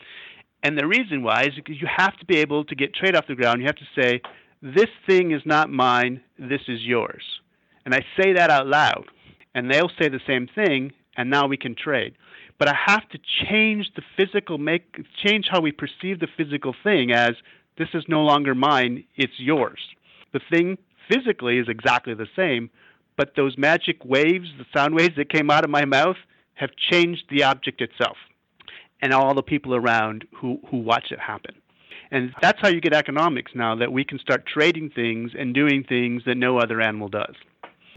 And 0.63 0.79
the 0.79 0.87
reason 0.87 1.23
why 1.23 1.43
is 1.43 1.55
because 1.57 1.81
you 1.81 1.89
have 1.95 2.17
to 2.19 2.27
be 2.27 2.39
able 2.39 2.65
to 2.67 2.75
get 2.75 2.95
trade 2.95 3.17
off 3.17 3.27
the 3.27 3.35
ground. 3.35 3.61
You 3.61 3.67
have 3.67 3.77
to 3.77 4.01
say, 4.01 4.21
this 4.63 4.89
thing 5.07 5.33
is 5.33 5.43
not 5.45 5.71
mine, 5.71 6.23
this 6.39 6.63
is 6.69 6.83
yours. 6.83 7.23
And 7.85 7.95
I 7.95 8.01
say 8.19 8.33
that 8.33 8.51
out 8.51 8.67
loud, 8.67 9.05
and 9.55 9.71
they'll 9.71 9.91
say 9.99 10.09
the 10.09 10.21
same 10.27 10.49
thing, 10.55 10.93
and 11.17 11.29
now 11.29 11.47
we 11.47 11.59
can 11.59 11.75
trade. 11.75 12.15
But 12.59 12.69
I 12.69 12.77
have 12.87 13.09
to 13.11 13.19
change 13.49 13.91
the 13.97 14.03
physical, 14.17 14.59
make 14.59 15.05
change 15.25 15.47
how 15.51 15.61
we 15.61 15.73
perceive 15.73 16.21
the 16.21 16.29
physical 16.37 16.75
thing 16.83 17.13
as 17.13 17.33
this 17.77 17.89
is 17.95 18.05
no 18.09 18.23
longer 18.23 18.55
mine, 18.55 19.05
it's 19.17 19.39
yours. 19.39 19.81
The 20.33 20.41
thing 20.51 20.79
physically 21.11 21.59
is 21.59 21.69
exactly 21.69 22.15
the 22.15 22.29
same, 22.37 22.71
but 23.17 23.35
those 23.37 23.59
magic 23.59 24.05
waves, 24.05 24.49
the 24.59 24.67
sound 24.77 24.95
waves 24.95 25.17
that 25.17 25.33
came 25.33 25.51
out 25.51 25.65
of 25.65 25.71
my 25.71 25.85
mouth, 25.85 26.17
have 26.55 26.71
changed 26.77 27.25
the 27.31 27.43
object 27.43 27.81
itself 27.81 28.17
and 29.03 29.13
all 29.13 29.35
the 29.35 29.43
people 29.43 29.75
around 29.75 30.25
who, 30.35 30.61
who 30.71 30.79
watch 30.79 31.11
it 31.11 31.19
happen. 31.19 31.55
And 32.11 32.33
that's 32.41 32.59
how 32.61 32.69
you 32.69 32.81
get 32.81 32.95
economics 32.95 33.53
now, 33.55 33.75
that 33.77 33.93
we 33.93 34.05
can 34.05 34.19
start 34.19 34.47
trading 34.47 34.91
things 34.91 35.33
and 35.37 35.53
doing 35.53 35.85
things 35.89 36.23
that 36.27 36.37
no 36.37 36.59
other 36.59 36.81
animal 36.81 37.09
does. 37.09 37.35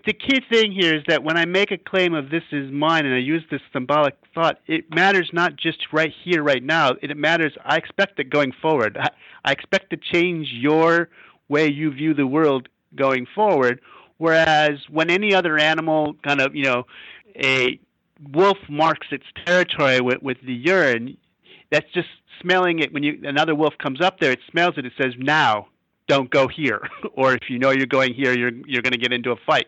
The 0.08 0.14
key 0.14 0.42
thing 0.50 0.72
here 0.72 0.96
is 0.96 1.04
that 1.08 1.24
when 1.24 1.38
I 1.38 1.46
make 1.46 1.70
a 1.70 1.78
claim 1.78 2.14
of 2.14 2.30
this 2.30 2.44
is 2.52 2.72
mine 2.72 3.06
and 3.06 3.14
I 3.14 3.20
use 3.20 3.44
this 3.52 3.62
symbolic 3.74 4.16
thought, 4.34 4.60
it 4.66 4.90
matters 4.96 5.30
not 5.34 5.58
just 5.58 5.80
right 5.92 6.14
here, 6.24 6.42
right 6.42 6.64
now. 6.64 6.94
It 7.02 7.16
matters, 7.18 7.54
I 7.66 7.76
expect 7.76 8.18
it 8.20 8.30
going 8.30 8.54
forward. 8.62 8.98
I 9.00 9.10
I 9.44 9.52
expect 9.52 9.92
to 9.92 9.98
change 9.98 10.48
your 10.52 11.10
way 11.48 11.70
you 11.70 11.92
view 11.92 12.14
the 12.14 12.28
world 12.28 12.68
going 12.96 13.28
forward, 13.36 13.82
Whereas 14.18 14.80
when 14.90 15.10
any 15.10 15.34
other 15.34 15.58
animal 15.58 16.16
kind 16.24 16.42
of, 16.42 16.56
you 16.56 16.64
know, 16.64 16.84
a 17.36 17.80
wolf 18.32 18.58
marks 18.68 19.08
its 19.12 19.26
territory 19.46 20.02
with, 20.02 20.22
with 20.24 20.38
the 20.44 20.54
urine, 20.54 21.18
that's 21.72 21.92
just 21.94 22.08
smelling 22.42 22.80
it 22.80 22.92
when 22.92 23.04
you 23.04 23.20
another 23.24 23.54
wolf 23.54 23.76
comes 23.78 24.02
up 24.02 24.20
there, 24.20 24.32
it 24.32 24.40
smells 24.50 24.74
it, 24.78 24.86
it 24.86 24.94
says, 25.00 25.14
Now, 25.18 25.68
don't 26.08 26.30
go 26.30 26.48
here. 26.48 26.82
or 27.14 27.34
if 27.34 27.50
you 27.50 27.60
know 27.60 27.72
you're 27.72 27.86
going 27.86 28.14
here, 28.14 28.38
you're 28.38 28.52
you're 28.66 28.82
gonna 28.82 28.98
get 28.98 29.14
into 29.14 29.32
a 29.32 29.38
fight. 29.46 29.68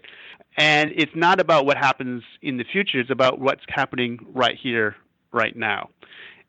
And 0.58 0.92
it's 0.96 1.12
not 1.16 1.40
about 1.40 1.66
what 1.66 1.78
happens 1.78 2.24
in 2.42 2.58
the 2.58 2.66
future, 2.66 3.00
it's 3.00 3.12
about 3.12 3.40
what's 3.40 3.62
happening 3.70 4.20
right 4.34 4.58
here, 4.62 4.96
right 5.32 5.56
now. 5.56 5.90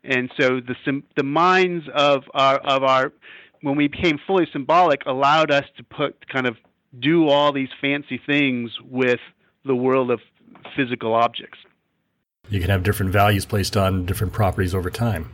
And 0.03 0.31
so 0.39 0.59
the 0.59 1.03
the 1.15 1.23
minds 1.23 1.85
of 1.93 2.23
our 2.33 2.57
of 2.57 2.83
our 2.83 3.13
when 3.61 3.75
we 3.75 3.87
became 3.87 4.17
fully 4.25 4.47
symbolic 4.51 5.05
allowed 5.05 5.51
us 5.51 5.65
to 5.77 5.83
put 5.83 6.27
kind 6.27 6.47
of 6.47 6.57
do 6.99 7.29
all 7.29 7.53
these 7.53 7.69
fancy 7.79 8.19
things 8.25 8.71
with 8.83 9.19
the 9.63 9.75
world 9.75 10.11
of 10.11 10.19
physical 10.75 11.13
objects. 11.13 11.59
You 12.49 12.59
can 12.59 12.69
have 12.69 12.83
different 12.83 13.11
values 13.11 13.45
placed 13.45 13.77
on 13.77 14.05
different 14.05 14.33
properties 14.33 14.75
over 14.75 14.89
time. 14.89 15.31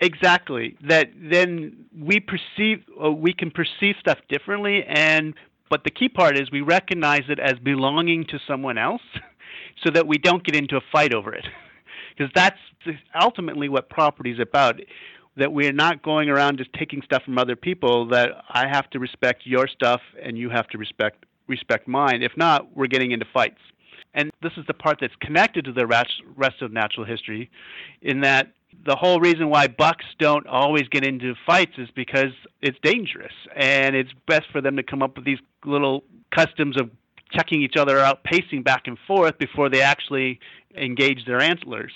Exactly. 0.00 0.76
That 0.88 1.10
then 1.14 1.86
we 1.96 2.20
perceive 2.20 2.84
uh, 3.02 3.10
we 3.10 3.32
can 3.32 3.50
perceive 3.50 3.96
stuff 4.00 4.18
differently 4.28 4.84
and 4.84 5.34
but 5.68 5.84
the 5.84 5.90
key 5.90 6.08
part 6.08 6.36
is 6.36 6.50
we 6.50 6.62
recognize 6.62 7.22
it 7.28 7.38
as 7.38 7.54
belonging 7.62 8.24
to 8.26 8.40
someone 8.46 8.76
else 8.76 9.02
so 9.84 9.90
that 9.90 10.06
we 10.06 10.18
don't 10.18 10.44
get 10.44 10.56
into 10.56 10.76
a 10.76 10.80
fight 10.92 11.14
over 11.14 11.32
it. 11.32 11.46
Because 12.18 12.32
that's 12.34 12.58
ultimately 13.18 13.70
what 13.70 13.88
property 13.88 14.30
is 14.30 14.40
about 14.40 14.78
that 15.36 15.52
we're 15.52 15.72
not 15.72 16.02
going 16.02 16.28
around 16.28 16.58
just 16.58 16.70
taking 16.74 17.00
stuff 17.02 17.22
from 17.22 17.38
other 17.38 17.56
people 17.56 18.06
that 18.08 18.28
I 18.50 18.68
have 18.68 18.90
to 18.90 18.98
respect 18.98 19.46
your 19.46 19.66
stuff 19.66 20.02
and 20.22 20.36
you 20.36 20.50
have 20.50 20.68
to 20.68 20.78
respect 20.78 21.24
respect 21.48 21.88
mine. 21.88 22.22
If 22.22 22.32
not, 22.36 22.76
we're 22.76 22.88
getting 22.88 23.12
into 23.12 23.24
fights. 23.32 23.60
And 24.12 24.30
this 24.42 24.52
is 24.56 24.66
the 24.66 24.74
part 24.74 24.98
that's 25.00 25.14
connected 25.20 25.64
to 25.64 25.72
the 25.72 25.86
rest 25.86 26.62
of 26.62 26.72
natural 26.72 27.06
history 27.06 27.50
in 28.02 28.20
that 28.20 28.52
the 28.84 28.96
whole 28.96 29.20
reason 29.20 29.50
why 29.50 29.66
bucks 29.66 30.04
don't 30.18 30.46
always 30.46 30.88
get 30.88 31.04
into 31.04 31.34
fights 31.46 31.72
is 31.78 31.88
because 31.94 32.32
it's 32.62 32.78
dangerous 32.82 33.32
and 33.54 33.94
it's 33.94 34.10
best 34.26 34.44
for 34.50 34.60
them 34.60 34.76
to 34.76 34.82
come 34.82 35.02
up 35.02 35.16
with 35.16 35.24
these 35.24 35.38
little 35.64 36.02
customs 36.34 36.80
of 36.80 36.90
checking 37.30 37.62
each 37.62 37.76
other 37.76 37.98
out, 37.98 38.24
pacing 38.24 38.62
back 38.62 38.86
and 38.86 38.98
forth 39.06 39.38
before 39.38 39.68
they 39.68 39.82
actually 39.82 40.40
engage 40.76 41.24
their 41.26 41.40
antlers. 41.40 41.92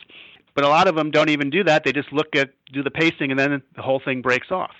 But 0.54 0.64
a 0.64 0.68
lot 0.68 0.86
of 0.86 0.94
them 0.94 1.10
don't 1.10 1.30
even 1.30 1.50
do 1.50 1.64
that. 1.64 1.84
They 1.84 1.92
just 1.92 2.12
look 2.12 2.36
at 2.36 2.50
do 2.72 2.82
the 2.82 2.90
pacing 2.90 3.30
and 3.30 3.38
then 3.38 3.62
the 3.74 3.82
whole 3.82 4.00
thing 4.04 4.22
breaks 4.22 4.50
off. 4.50 4.74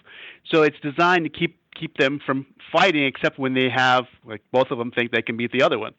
So 0.50 0.62
it's 0.62 0.78
designed 0.80 1.24
to 1.24 1.30
keep 1.30 1.58
keep 1.74 1.96
them 1.96 2.20
from 2.24 2.46
fighting 2.70 3.04
except 3.04 3.38
when 3.38 3.54
they 3.54 3.68
have 3.68 4.04
like 4.24 4.42
both 4.52 4.70
of 4.70 4.78
them 4.78 4.92
think 4.92 5.10
they 5.10 5.22
can 5.22 5.36
beat 5.36 5.50
the 5.50 5.62
other 5.62 5.78
one. 5.78 5.94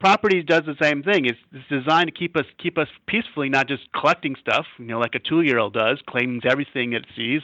Property 0.00 0.42
does 0.42 0.62
the 0.64 0.76
same 0.80 1.02
thing. 1.02 1.26
It's, 1.26 1.38
it's 1.52 1.68
designed 1.68 2.08
to 2.08 2.12
keep 2.12 2.36
us 2.36 2.46
keep 2.58 2.78
us 2.78 2.88
peacefully, 3.06 3.48
not 3.48 3.68
just 3.68 3.82
collecting 3.92 4.36
stuff. 4.40 4.66
You 4.78 4.86
know, 4.86 4.98
like 4.98 5.14
a 5.14 5.18
two-year-old 5.18 5.74
does, 5.74 5.98
claims 6.06 6.42
everything 6.48 6.92
it 6.92 7.04
sees. 7.16 7.42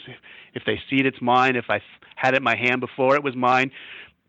If 0.55 0.65
they 0.65 0.81
see 0.89 1.01
it, 1.01 1.07
it's 1.07 1.21
mine. 1.21 1.57
If 1.57 1.67
I 1.69 1.81
had 2.17 2.35
it 2.35 2.39
in 2.39 2.43
my 2.43 2.57
hand 2.57 2.81
before, 2.81 3.17
it 3.17 3.23
was 3.23 3.35
mine. 3.35 3.71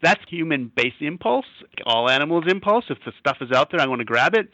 That's 0.02 0.22
human-based 0.28 1.02
impulse. 1.02 1.46
All 1.86 2.10
animals' 2.10 2.46
impulse. 2.48 2.86
If 2.90 2.98
the 3.06 3.14
stuff 3.20 3.38
is 3.42 3.52
out 3.52 3.72
there, 3.72 3.80
I 3.80 3.88
want 3.88 4.00
to 4.00 4.06
grab 4.06 4.36
it, 4.36 4.50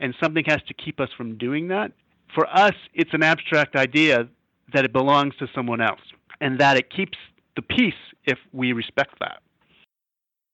and 0.00 0.14
something 0.20 0.44
has 0.46 0.62
to 0.68 0.74
keep 0.74 1.00
us 1.00 1.10
from 1.16 1.36
doing 1.36 1.68
that. 1.68 1.92
For 2.34 2.48
us, 2.48 2.74
it's 2.94 3.12
an 3.12 3.22
abstract 3.22 3.76
idea 3.76 4.28
that 4.72 4.84
it 4.84 4.92
belongs 4.92 5.36
to 5.36 5.46
someone 5.54 5.80
else, 5.80 6.00
and 6.40 6.58
that 6.58 6.76
it 6.76 6.90
keeps 6.90 7.18
the 7.54 7.62
peace 7.62 7.94
if 8.24 8.38
we 8.52 8.72
respect 8.72 9.18
that. 9.20 9.42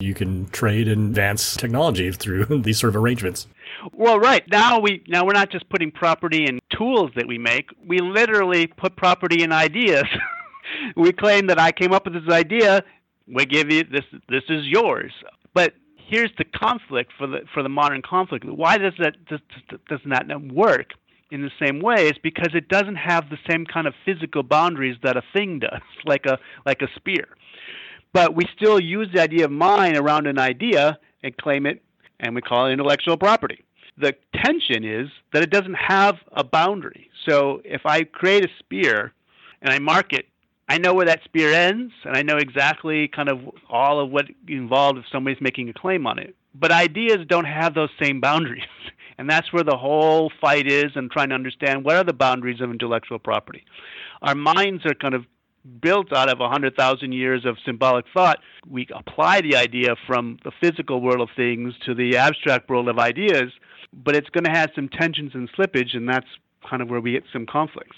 You 0.01 0.15
can 0.15 0.47
trade 0.49 0.89
and 0.89 1.11
advance 1.11 1.57
technology 1.57 2.11
through 2.11 2.45
these 2.63 2.79
sort 2.79 2.91
of 2.91 2.97
arrangements. 2.97 3.47
Well, 3.93 4.19
right 4.19 4.45
now 4.49 4.79
we 4.79 5.03
now 5.09 5.25
we're 5.25 5.33
not 5.33 5.51
just 5.51 5.69
putting 5.69 5.91
property 5.91 6.45
in 6.45 6.61
tools 6.77 7.11
that 7.17 7.27
we 7.27 7.39
make. 7.39 7.71
We 7.87 7.99
literally 7.99 8.67
put 8.67 8.97
property 8.97 9.43
in 9.43 9.53
ideas. 9.53 10.05
we 10.97 11.13
claim 11.13 11.47
that 11.49 11.59
I 11.59 11.73
came 11.73 11.93
up 11.93 12.05
with 12.05 12.15
this 12.15 12.33
idea. 12.33 12.85
We 13.27 13.47
give 13.47 13.71
you 13.71 13.85
this. 13.85 14.05
This 14.29 14.45
is 14.49 14.67
yours. 14.67 15.13
But 15.55 15.75
here's 15.97 16.31
the 16.39 16.45
conflict 16.45 17.13
for 17.17 17.27
the 17.27 17.41
for 17.53 17.63
the 17.63 17.69
modern 17.69 18.03
conflict. 18.03 18.45
Why 18.45 18.79
does 18.79 18.95
that 18.99 19.25
does, 19.27 19.41
does 19.89 20.01
not 20.05 20.27
work 20.53 20.91
in 21.31 21.43
the 21.43 21.51
same 21.59 21.81
way? 21.81 22.09
Is 22.09 22.19
because 22.23 22.55
it 22.55 22.69
doesn't 22.69 22.97
have 22.97 23.31
the 23.31 23.39
same 23.49 23.65
kind 23.65 23.87
of 23.87 23.95
physical 24.05 24.43
boundaries 24.43 24.97
that 25.03 25.17
a 25.17 25.23
thing 25.33 25.61
does, 25.61 25.81
like 26.05 26.27
a 26.27 26.39
like 26.67 26.83
a 26.83 26.89
spear. 26.97 27.29
But 28.13 28.35
we 28.35 28.47
still 28.55 28.79
use 28.79 29.09
the 29.13 29.21
idea 29.21 29.45
of 29.45 29.51
mine 29.51 29.97
around 29.97 30.27
an 30.27 30.39
idea 30.39 30.99
and 31.23 31.37
claim 31.37 31.67
it, 31.67 31.83
and 32.21 32.35
we 32.35 32.43
call 32.43 32.67
it 32.67 32.73
intellectual 32.73 33.17
property. 33.17 33.65
The 33.97 34.15
tension 34.35 34.85
is 34.85 35.09
that 35.33 35.43
it 35.43 35.51
doesn't 35.51 35.75
have 35.75 36.17
a 36.33 36.45
boundary. 36.45 37.11
So 37.29 37.61
if 37.65 37.83
I 37.85 38.05
create 38.05 38.45
a 38.45 38.49
spear 38.59 39.13
and 39.61 39.73
I 39.73 39.79
mark 39.79 40.13
it, 40.13 40.27
I 40.69 40.79
know 40.79 40.95
where 40.95 41.07
that 41.07 41.23
spear 41.25 41.53
ends, 41.53 41.93
and 42.05 42.17
I 42.17 42.23
know 42.23 42.37
exactly 42.37 43.09
kind 43.09 43.29
of 43.29 43.41
all 43.69 44.01
of 44.01 44.11
what 44.11 44.27
involved 44.49 44.99
if 44.99 45.05
somebody's 45.13 45.41
making 45.41 45.69
a 45.69 45.73
claim 45.75 46.07
on 46.07 46.19
it. 46.19 46.35
But 46.55 46.73
ideas 46.73 47.27
don't 47.29 47.45
have 47.45 47.75
those 47.75 47.91
same 48.01 48.21
boundaries. 48.21 48.65
And 49.19 49.29
that's 49.29 49.53
where 49.53 49.63
the 49.63 49.77
whole 49.77 50.33
fight 50.41 50.67
is 50.67 50.93
and 50.97 51.11
trying 51.11 51.29
to 51.29 51.35
understand 51.35 51.85
what 51.85 51.97
are 51.97 52.03
the 52.03 52.15
boundaries 52.15 52.61
of 52.61 52.71
intellectual 52.71 53.19
property. 53.19 53.63
Our 54.23 54.35
minds 54.35 54.85
are 54.87 54.95
kind 54.95 55.15
of 55.15 55.27
built 55.81 56.13
out 56.13 56.29
of 56.29 56.39
100,000 56.39 57.13
years 57.13 57.45
of 57.45 57.57
symbolic 57.65 58.05
thought, 58.13 58.39
we 58.69 58.87
apply 58.95 59.41
the 59.41 59.57
idea 59.57 59.95
from 60.07 60.39
the 60.45 60.53
physical 60.61 61.01
world 61.01 61.21
of 61.21 61.29
things 61.37 61.75
to 61.87 61.95
the 61.95 62.17
abstract 62.17 62.69
world 62.69 62.89
of 62.89 62.99
ideas, 62.99 63.53
but 63.93 64.17
it's 64.17 64.29
going 64.31 64.45
to 64.45 64.51
have 64.51 64.71
some 64.75 64.89
tensions 64.89 65.33
and 65.35 65.51
slippage, 65.53 65.95
and 65.97 66.09
that's 66.09 66.27
kind 66.69 66.83
of 66.83 66.89
where 66.89 67.01
we 67.01 67.13
get 67.13 67.25
some 67.33 67.47
conflicts. 67.47 67.97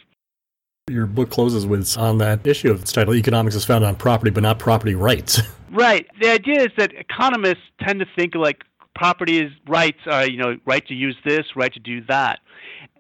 Your 0.91 1.07
book 1.07 1.31
closes 1.31 1.67
with 1.67 1.97
on 1.97 2.19
that 2.19 2.47
issue 2.47 2.71
of 2.71 2.83
its 2.83 2.93
title 2.93 3.15
Economics 3.15 3.55
is 3.55 3.65
founded 3.65 3.89
on 3.89 3.97
property, 3.97 4.31
but 4.31 4.43
not 4.43 4.59
property 4.59 4.95
rights. 4.95 5.41
right. 5.71 6.07
The 6.21 6.31
idea 6.31 6.63
is 6.63 6.73
that 6.77 6.93
economists 6.93 7.63
tend 7.81 8.01
to 8.01 8.07
think 8.15 8.35
like 8.35 8.65
property 8.95 9.41
is 9.41 9.51
rights 9.67 10.01
are, 10.07 10.27
you 10.27 10.37
know, 10.37 10.59
right 10.67 10.87
to 10.87 10.95
use 10.95 11.17
this, 11.25 11.45
right 11.57 11.73
to 11.73 11.81
do 11.81 12.03
that. 12.09 12.41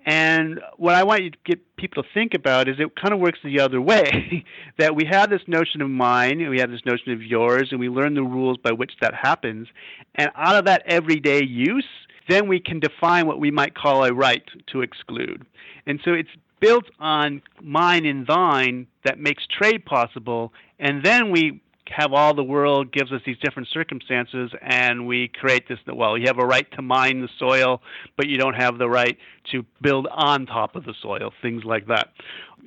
And 0.06 0.60
what 0.76 0.94
I 0.94 1.02
want 1.02 1.22
you 1.22 1.30
to 1.30 1.38
get 1.44 1.76
people 1.76 2.02
to 2.02 2.08
think 2.12 2.34
about 2.34 2.68
is 2.68 2.76
it 2.78 2.94
kind 2.96 3.14
of 3.14 3.20
works 3.20 3.38
the 3.42 3.60
other 3.60 3.80
way 3.80 4.44
that 4.78 4.94
we 4.94 5.04
have 5.06 5.30
this 5.30 5.42
notion 5.46 5.80
of 5.80 5.88
mine, 5.88 6.40
and 6.40 6.50
we 6.50 6.60
have 6.60 6.70
this 6.70 6.84
notion 6.84 7.12
of 7.12 7.22
yours, 7.22 7.68
and 7.70 7.80
we 7.80 7.88
learn 7.88 8.14
the 8.14 8.22
rules 8.22 8.58
by 8.58 8.72
which 8.72 8.92
that 9.00 9.14
happens. 9.14 9.68
And 10.14 10.30
out 10.36 10.56
of 10.56 10.66
that 10.66 10.82
everyday 10.86 11.42
use, 11.42 11.86
then 12.28 12.48
we 12.48 12.60
can 12.60 12.80
define 12.80 13.26
what 13.26 13.40
we 13.40 13.50
might 13.50 13.74
call 13.74 14.04
a 14.04 14.12
right 14.12 14.44
to 14.72 14.82
exclude. 14.82 15.44
And 15.86 16.00
so 16.04 16.12
it's 16.12 16.30
built 16.60 16.84
on 16.98 17.42
mine 17.62 18.06
and 18.06 18.26
thine 18.26 18.86
that 19.04 19.18
makes 19.18 19.44
trade 19.46 19.84
possible. 19.84 20.52
And 20.78 21.04
then 21.04 21.30
we 21.30 21.60
have 21.88 22.12
all 22.12 22.34
the 22.34 22.44
world 22.44 22.92
gives 22.92 23.12
us 23.12 23.20
these 23.26 23.36
different 23.42 23.68
circumstances 23.68 24.50
and 24.62 25.06
we 25.06 25.28
create 25.28 25.68
this 25.68 25.78
well 25.92 26.16
you 26.16 26.26
have 26.26 26.38
a 26.38 26.46
right 26.46 26.70
to 26.72 26.82
mine 26.82 27.20
the 27.20 27.28
soil 27.38 27.82
but 28.16 28.26
you 28.26 28.38
don't 28.38 28.54
have 28.54 28.78
the 28.78 28.88
right 28.88 29.18
to 29.52 29.64
build 29.82 30.06
on 30.10 30.46
top 30.46 30.76
of 30.76 30.84
the 30.84 30.94
soil 31.02 31.32
things 31.42 31.64
like 31.64 31.86
that. 31.86 32.08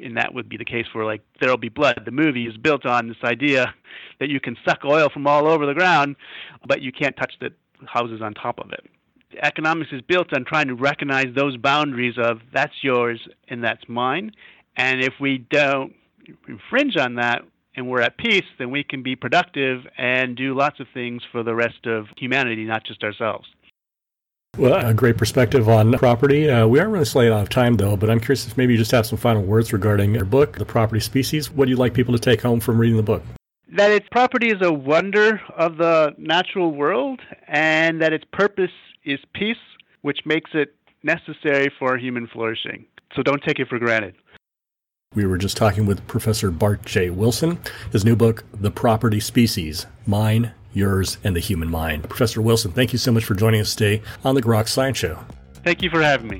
And 0.03 0.15
that 0.17 0.33
would 0.33 0.47
be 0.47 0.57
the 0.57 0.65
case 0.65 0.85
for 0.93 1.03
like 1.05 1.21
there'll 1.41 1.57
be 1.57 1.69
blood. 1.69 2.03
The 2.05 2.11
movie 2.11 2.45
is 2.45 2.55
built 2.57 2.85
on 2.85 3.07
this 3.07 3.17
idea 3.23 3.73
that 4.19 4.29
you 4.29 4.39
can 4.39 4.55
suck 4.67 4.85
oil 4.85 5.09
from 5.11 5.25
all 5.25 5.47
over 5.47 5.65
the 5.65 5.73
ground 5.73 6.15
but 6.67 6.81
you 6.81 6.91
can't 6.91 7.15
touch 7.17 7.33
the 7.41 7.49
houses 7.85 8.21
on 8.21 8.33
top 8.33 8.59
of 8.59 8.71
it. 8.71 8.85
Economics 9.41 9.91
is 9.91 10.01
built 10.01 10.33
on 10.33 10.45
trying 10.45 10.67
to 10.67 10.75
recognize 10.75 11.27
those 11.35 11.57
boundaries 11.57 12.15
of 12.17 12.39
that's 12.53 12.83
yours 12.83 13.27
and 13.47 13.63
that's 13.63 13.83
mine. 13.87 14.31
And 14.75 15.01
if 15.01 15.13
we 15.19 15.39
don't 15.49 15.93
infringe 16.47 16.97
on 16.97 17.15
that 17.15 17.41
and 17.77 17.87
we're 17.87 18.01
at 18.01 18.17
peace, 18.17 18.43
then 18.57 18.71
we 18.71 18.83
can 18.83 19.03
be 19.03 19.15
productive 19.15 19.85
and 19.97 20.35
do 20.35 20.55
lots 20.55 20.79
of 20.79 20.87
things 20.93 21.21
for 21.31 21.43
the 21.43 21.55
rest 21.55 21.85
of 21.85 22.07
humanity, 22.17 22.65
not 22.65 22.83
just 22.83 23.03
ourselves. 23.03 23.47
Well, 24.57 24.83
a 24.83 24.93
great 24.93 25.17
perspective 25.17 25.69
on 25.69 25.93
property. 25.93 26.49
Uh, 26.49 26.65
we 26.65 26.79
are 26.79 26.89
running 26.89 27.05
slightly 27.05 27.31
out 27.31 27.43
of 27.43 27.49
time, 27.49 27.77
though, 27.77 27.95
but 27.95 28.09
I'm 28.09 28.19
curious 28.19 28.47
if 28.47 28.57
maybe 28.57 28.73
you 28.73 28.79
just 28.79 28.89
have 28.89 29.05
some 29.05 29.19
final 29.19 29.43
words 29.43 29.71
regarding 29.71 30.15
your 30.15 30.25
book, 30.25 30.57
The 30.57 30.65
Property 30.65 30.99
Species. 30.99 31.51
What 31.51 31.65
do 31.65 31.71
you 31.71 31.77
like 31.77 31.93
people 31.93 32.15
to 32.15 32.19
take 32.19 32.41
home 32.41 32.59
from 32.59 32.79
reading 32.79 32.97
the 32.97 33.03
book? 33.03 33.21
That 33.71 33.91
its 33.91 34.07
property 34.09 34.47
is 34.47 34.61
a 34.61 34.73
wonder 34.73 35.39
of 35.55 35.77
the 35.77 36.15
natural 36.17 36.71
world, 36.71 37.21
and 37.47 38.01
that 38.01 38.13
its 38.13 38.25
purpose 38.33 38.71
is 39.03 39.19
peace, 39.35 39.57
which 40.01 40.21
makes 40.25 40.51
it 40.55 40.73
necessary 41.03 41.71
for 41.77 41.95
human 41.97 42.25
flourishing. 42.25 42.85
So 43.15 43.21
don't 43.21 43.43
take 43.43 43.59
it 43.59 43.67
for 43.67 43.77
granted. 43.77 44.15
We 45.17 45.25
were 45.25 45.39
just 45.39 45.57
talking 45.57 45.87
with 45.87 46.05
Professor 46.05 46.51
Bart 46.51 46.85
J. 46.85 47.09
Wilson. 47.09 47.57
His 47.91 48.05
new 48.05 48.15
book, 48.15 48.43
The 48.61 48.69
Property 48.69 49.19
Species 49.19 49.87
Mine, 50.05 50.51
Yours, 50.73 51.17
and 51.23 51.35
the 51.35 51.39
Human 51.39 51.71
Mind. 51.71 52.03
Professor 52.07 52.39
Wilson, 52.39 52.71
thank 52.71 52.93
you 52.93 52.99
so 52.99 53.11
much 53.11 53.25
for 53.25 53.33
joining 53.33 53.61
us 53.61 53.73
today 53.73 54.03
on 54.23 54.35
the 54.35 54.43
Grok 54.43 54.67
Science 54.67 54.99
Show. 54.99 55.17
Thank 55.63 55.81
you 55.81 55.89
for 55.89 56.03
having 56.03 56.27
me. 56.27 56.39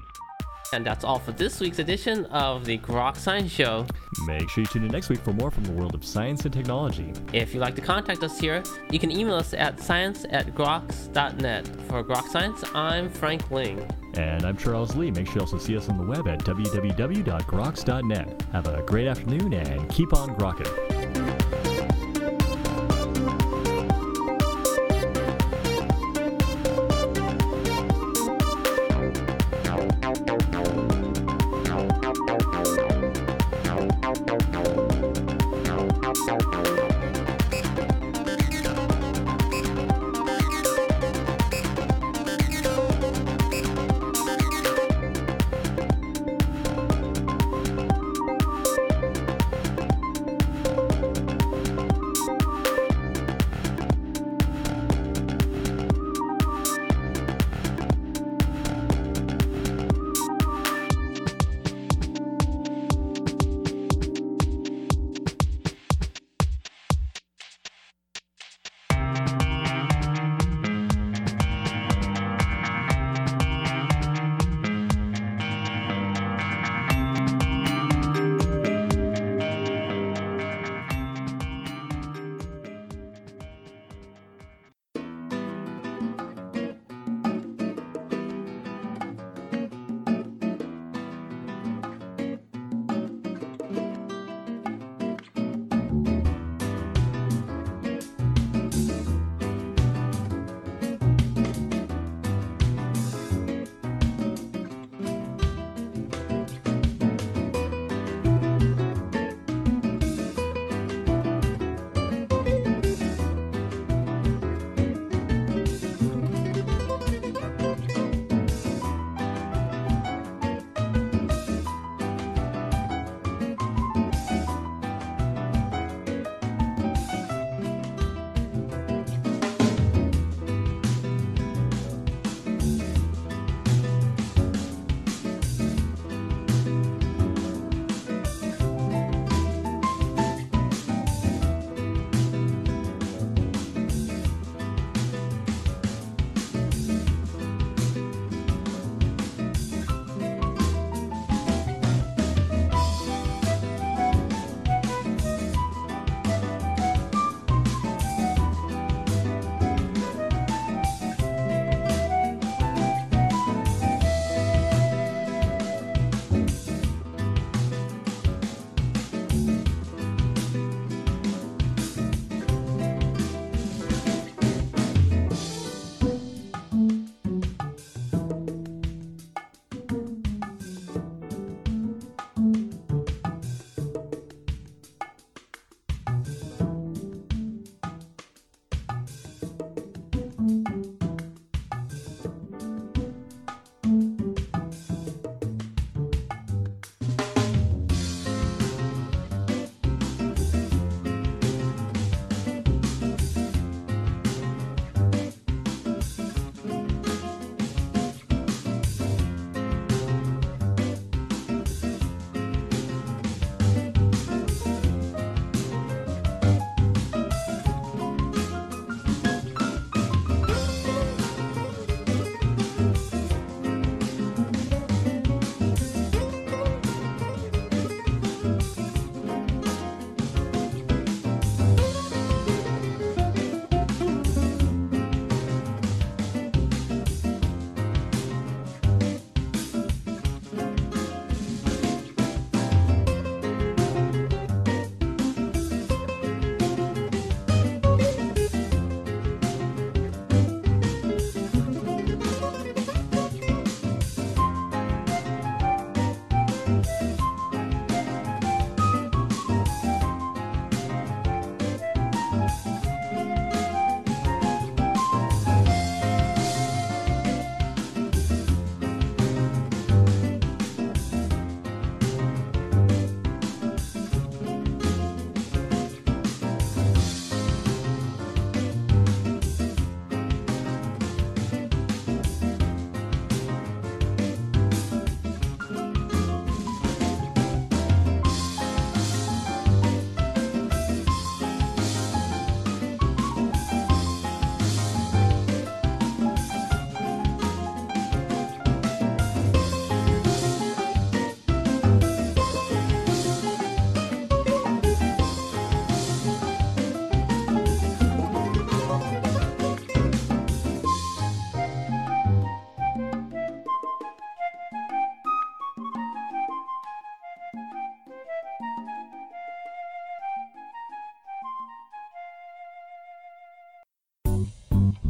And 0.73 0.86
that's 0.86 1.03
all 1.03 1.17
for 1.17 1.32
this 1.32 1.60
week's 1.60 1.80
edition 1.80 2.25
of 2.25 2.65
the 2.65 2.77
Grok 2.77 3.17
Science 3.17 3.51
Show. 3.51 3.88
Make 4.27 4.47
sure 4.49 4.62
you 4.62 4.67
tune 4.67 4.84
in 4.84 4.91
next 4.91 5.10
week 5.10 5.21
for 5.21 5.34
more 5.34 5.49
from 5.49 5.63
the 5.63 5.71
world 5.71 5.95
of 5.95 6.06
science 6.06 6.45
and 6.45 6.53
technology. 6.53 7.13
If 7.34 7.56
you'd 7.56 7.62
like 7.62 7.75
to 7.77 7.82
contact 7.82 8.21
us 8.21 8.38
here, 8.39 8.62
you 8.91 8.99
can 8.99 9.10
email 9.10 9.36
us 9.36 9.56
at 9.56 9.80
science 9.80 10.23
at 10.30 10.53
groks.net. 10.53 11.65
For 11.88 12.03
Grok 12.03 12.27
Science, 12.27 12.63
I'm 12.75 13.10
Frank 13.10 13.49
Ling. 13.49 13.89
And 14.17 14.45
I'm 14.45 14.58
Charles 14.58 14.95
Lee. 14.95 15.12
Make 15.12 15.27
sure 15.27 15.36
you 15.36 15.41
also 15.41 15.60
see 15.60 15.77
us 15.77 15.89
on 15.89 15.97
the 15.97 16.03
web 16.03 16.27
at 16.27 16.39
www.groks.net. 16.39 18.43
Have 18.51 18.67
a 18.67 18.82
great 18.82 19.08
afternoon 19.08 19.53
and 19.53 19.88
keep 19.89 20.12
on 20.12 20.36
grokking. 20.36 20.87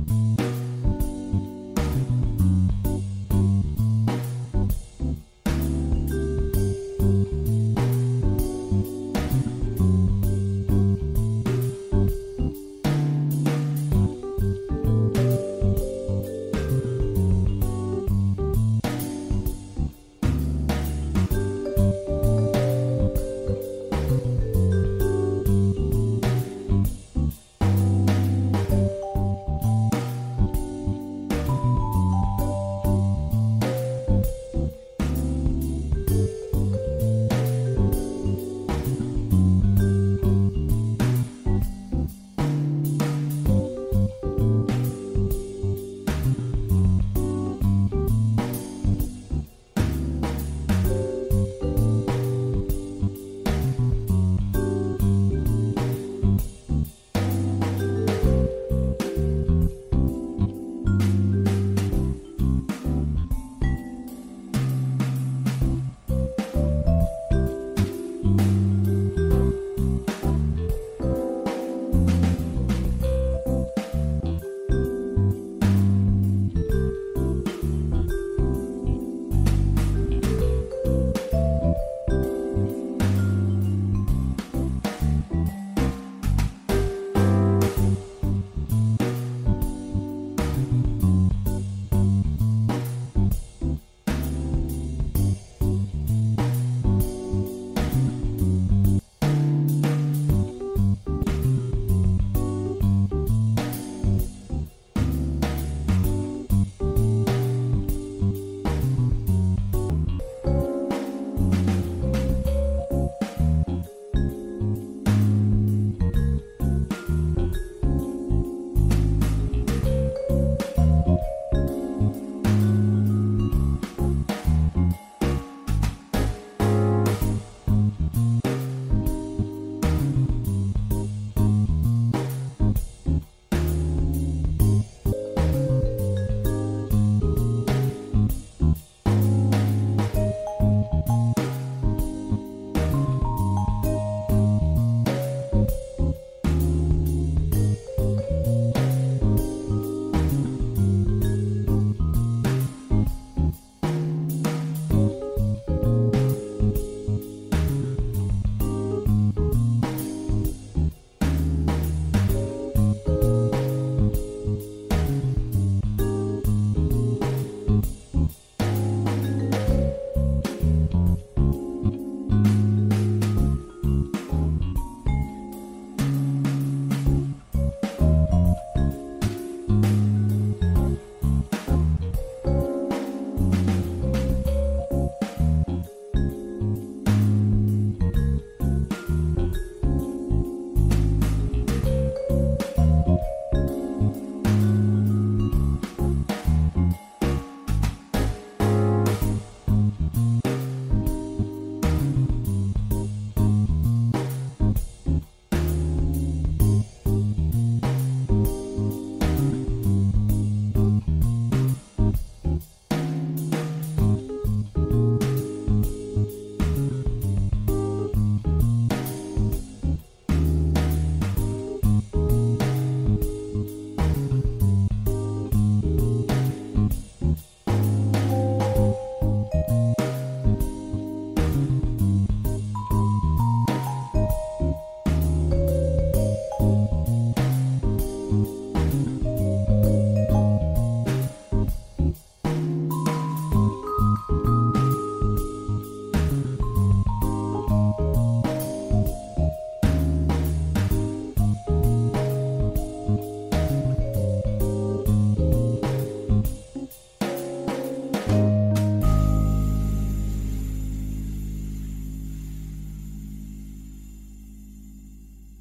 you 0.06 0.37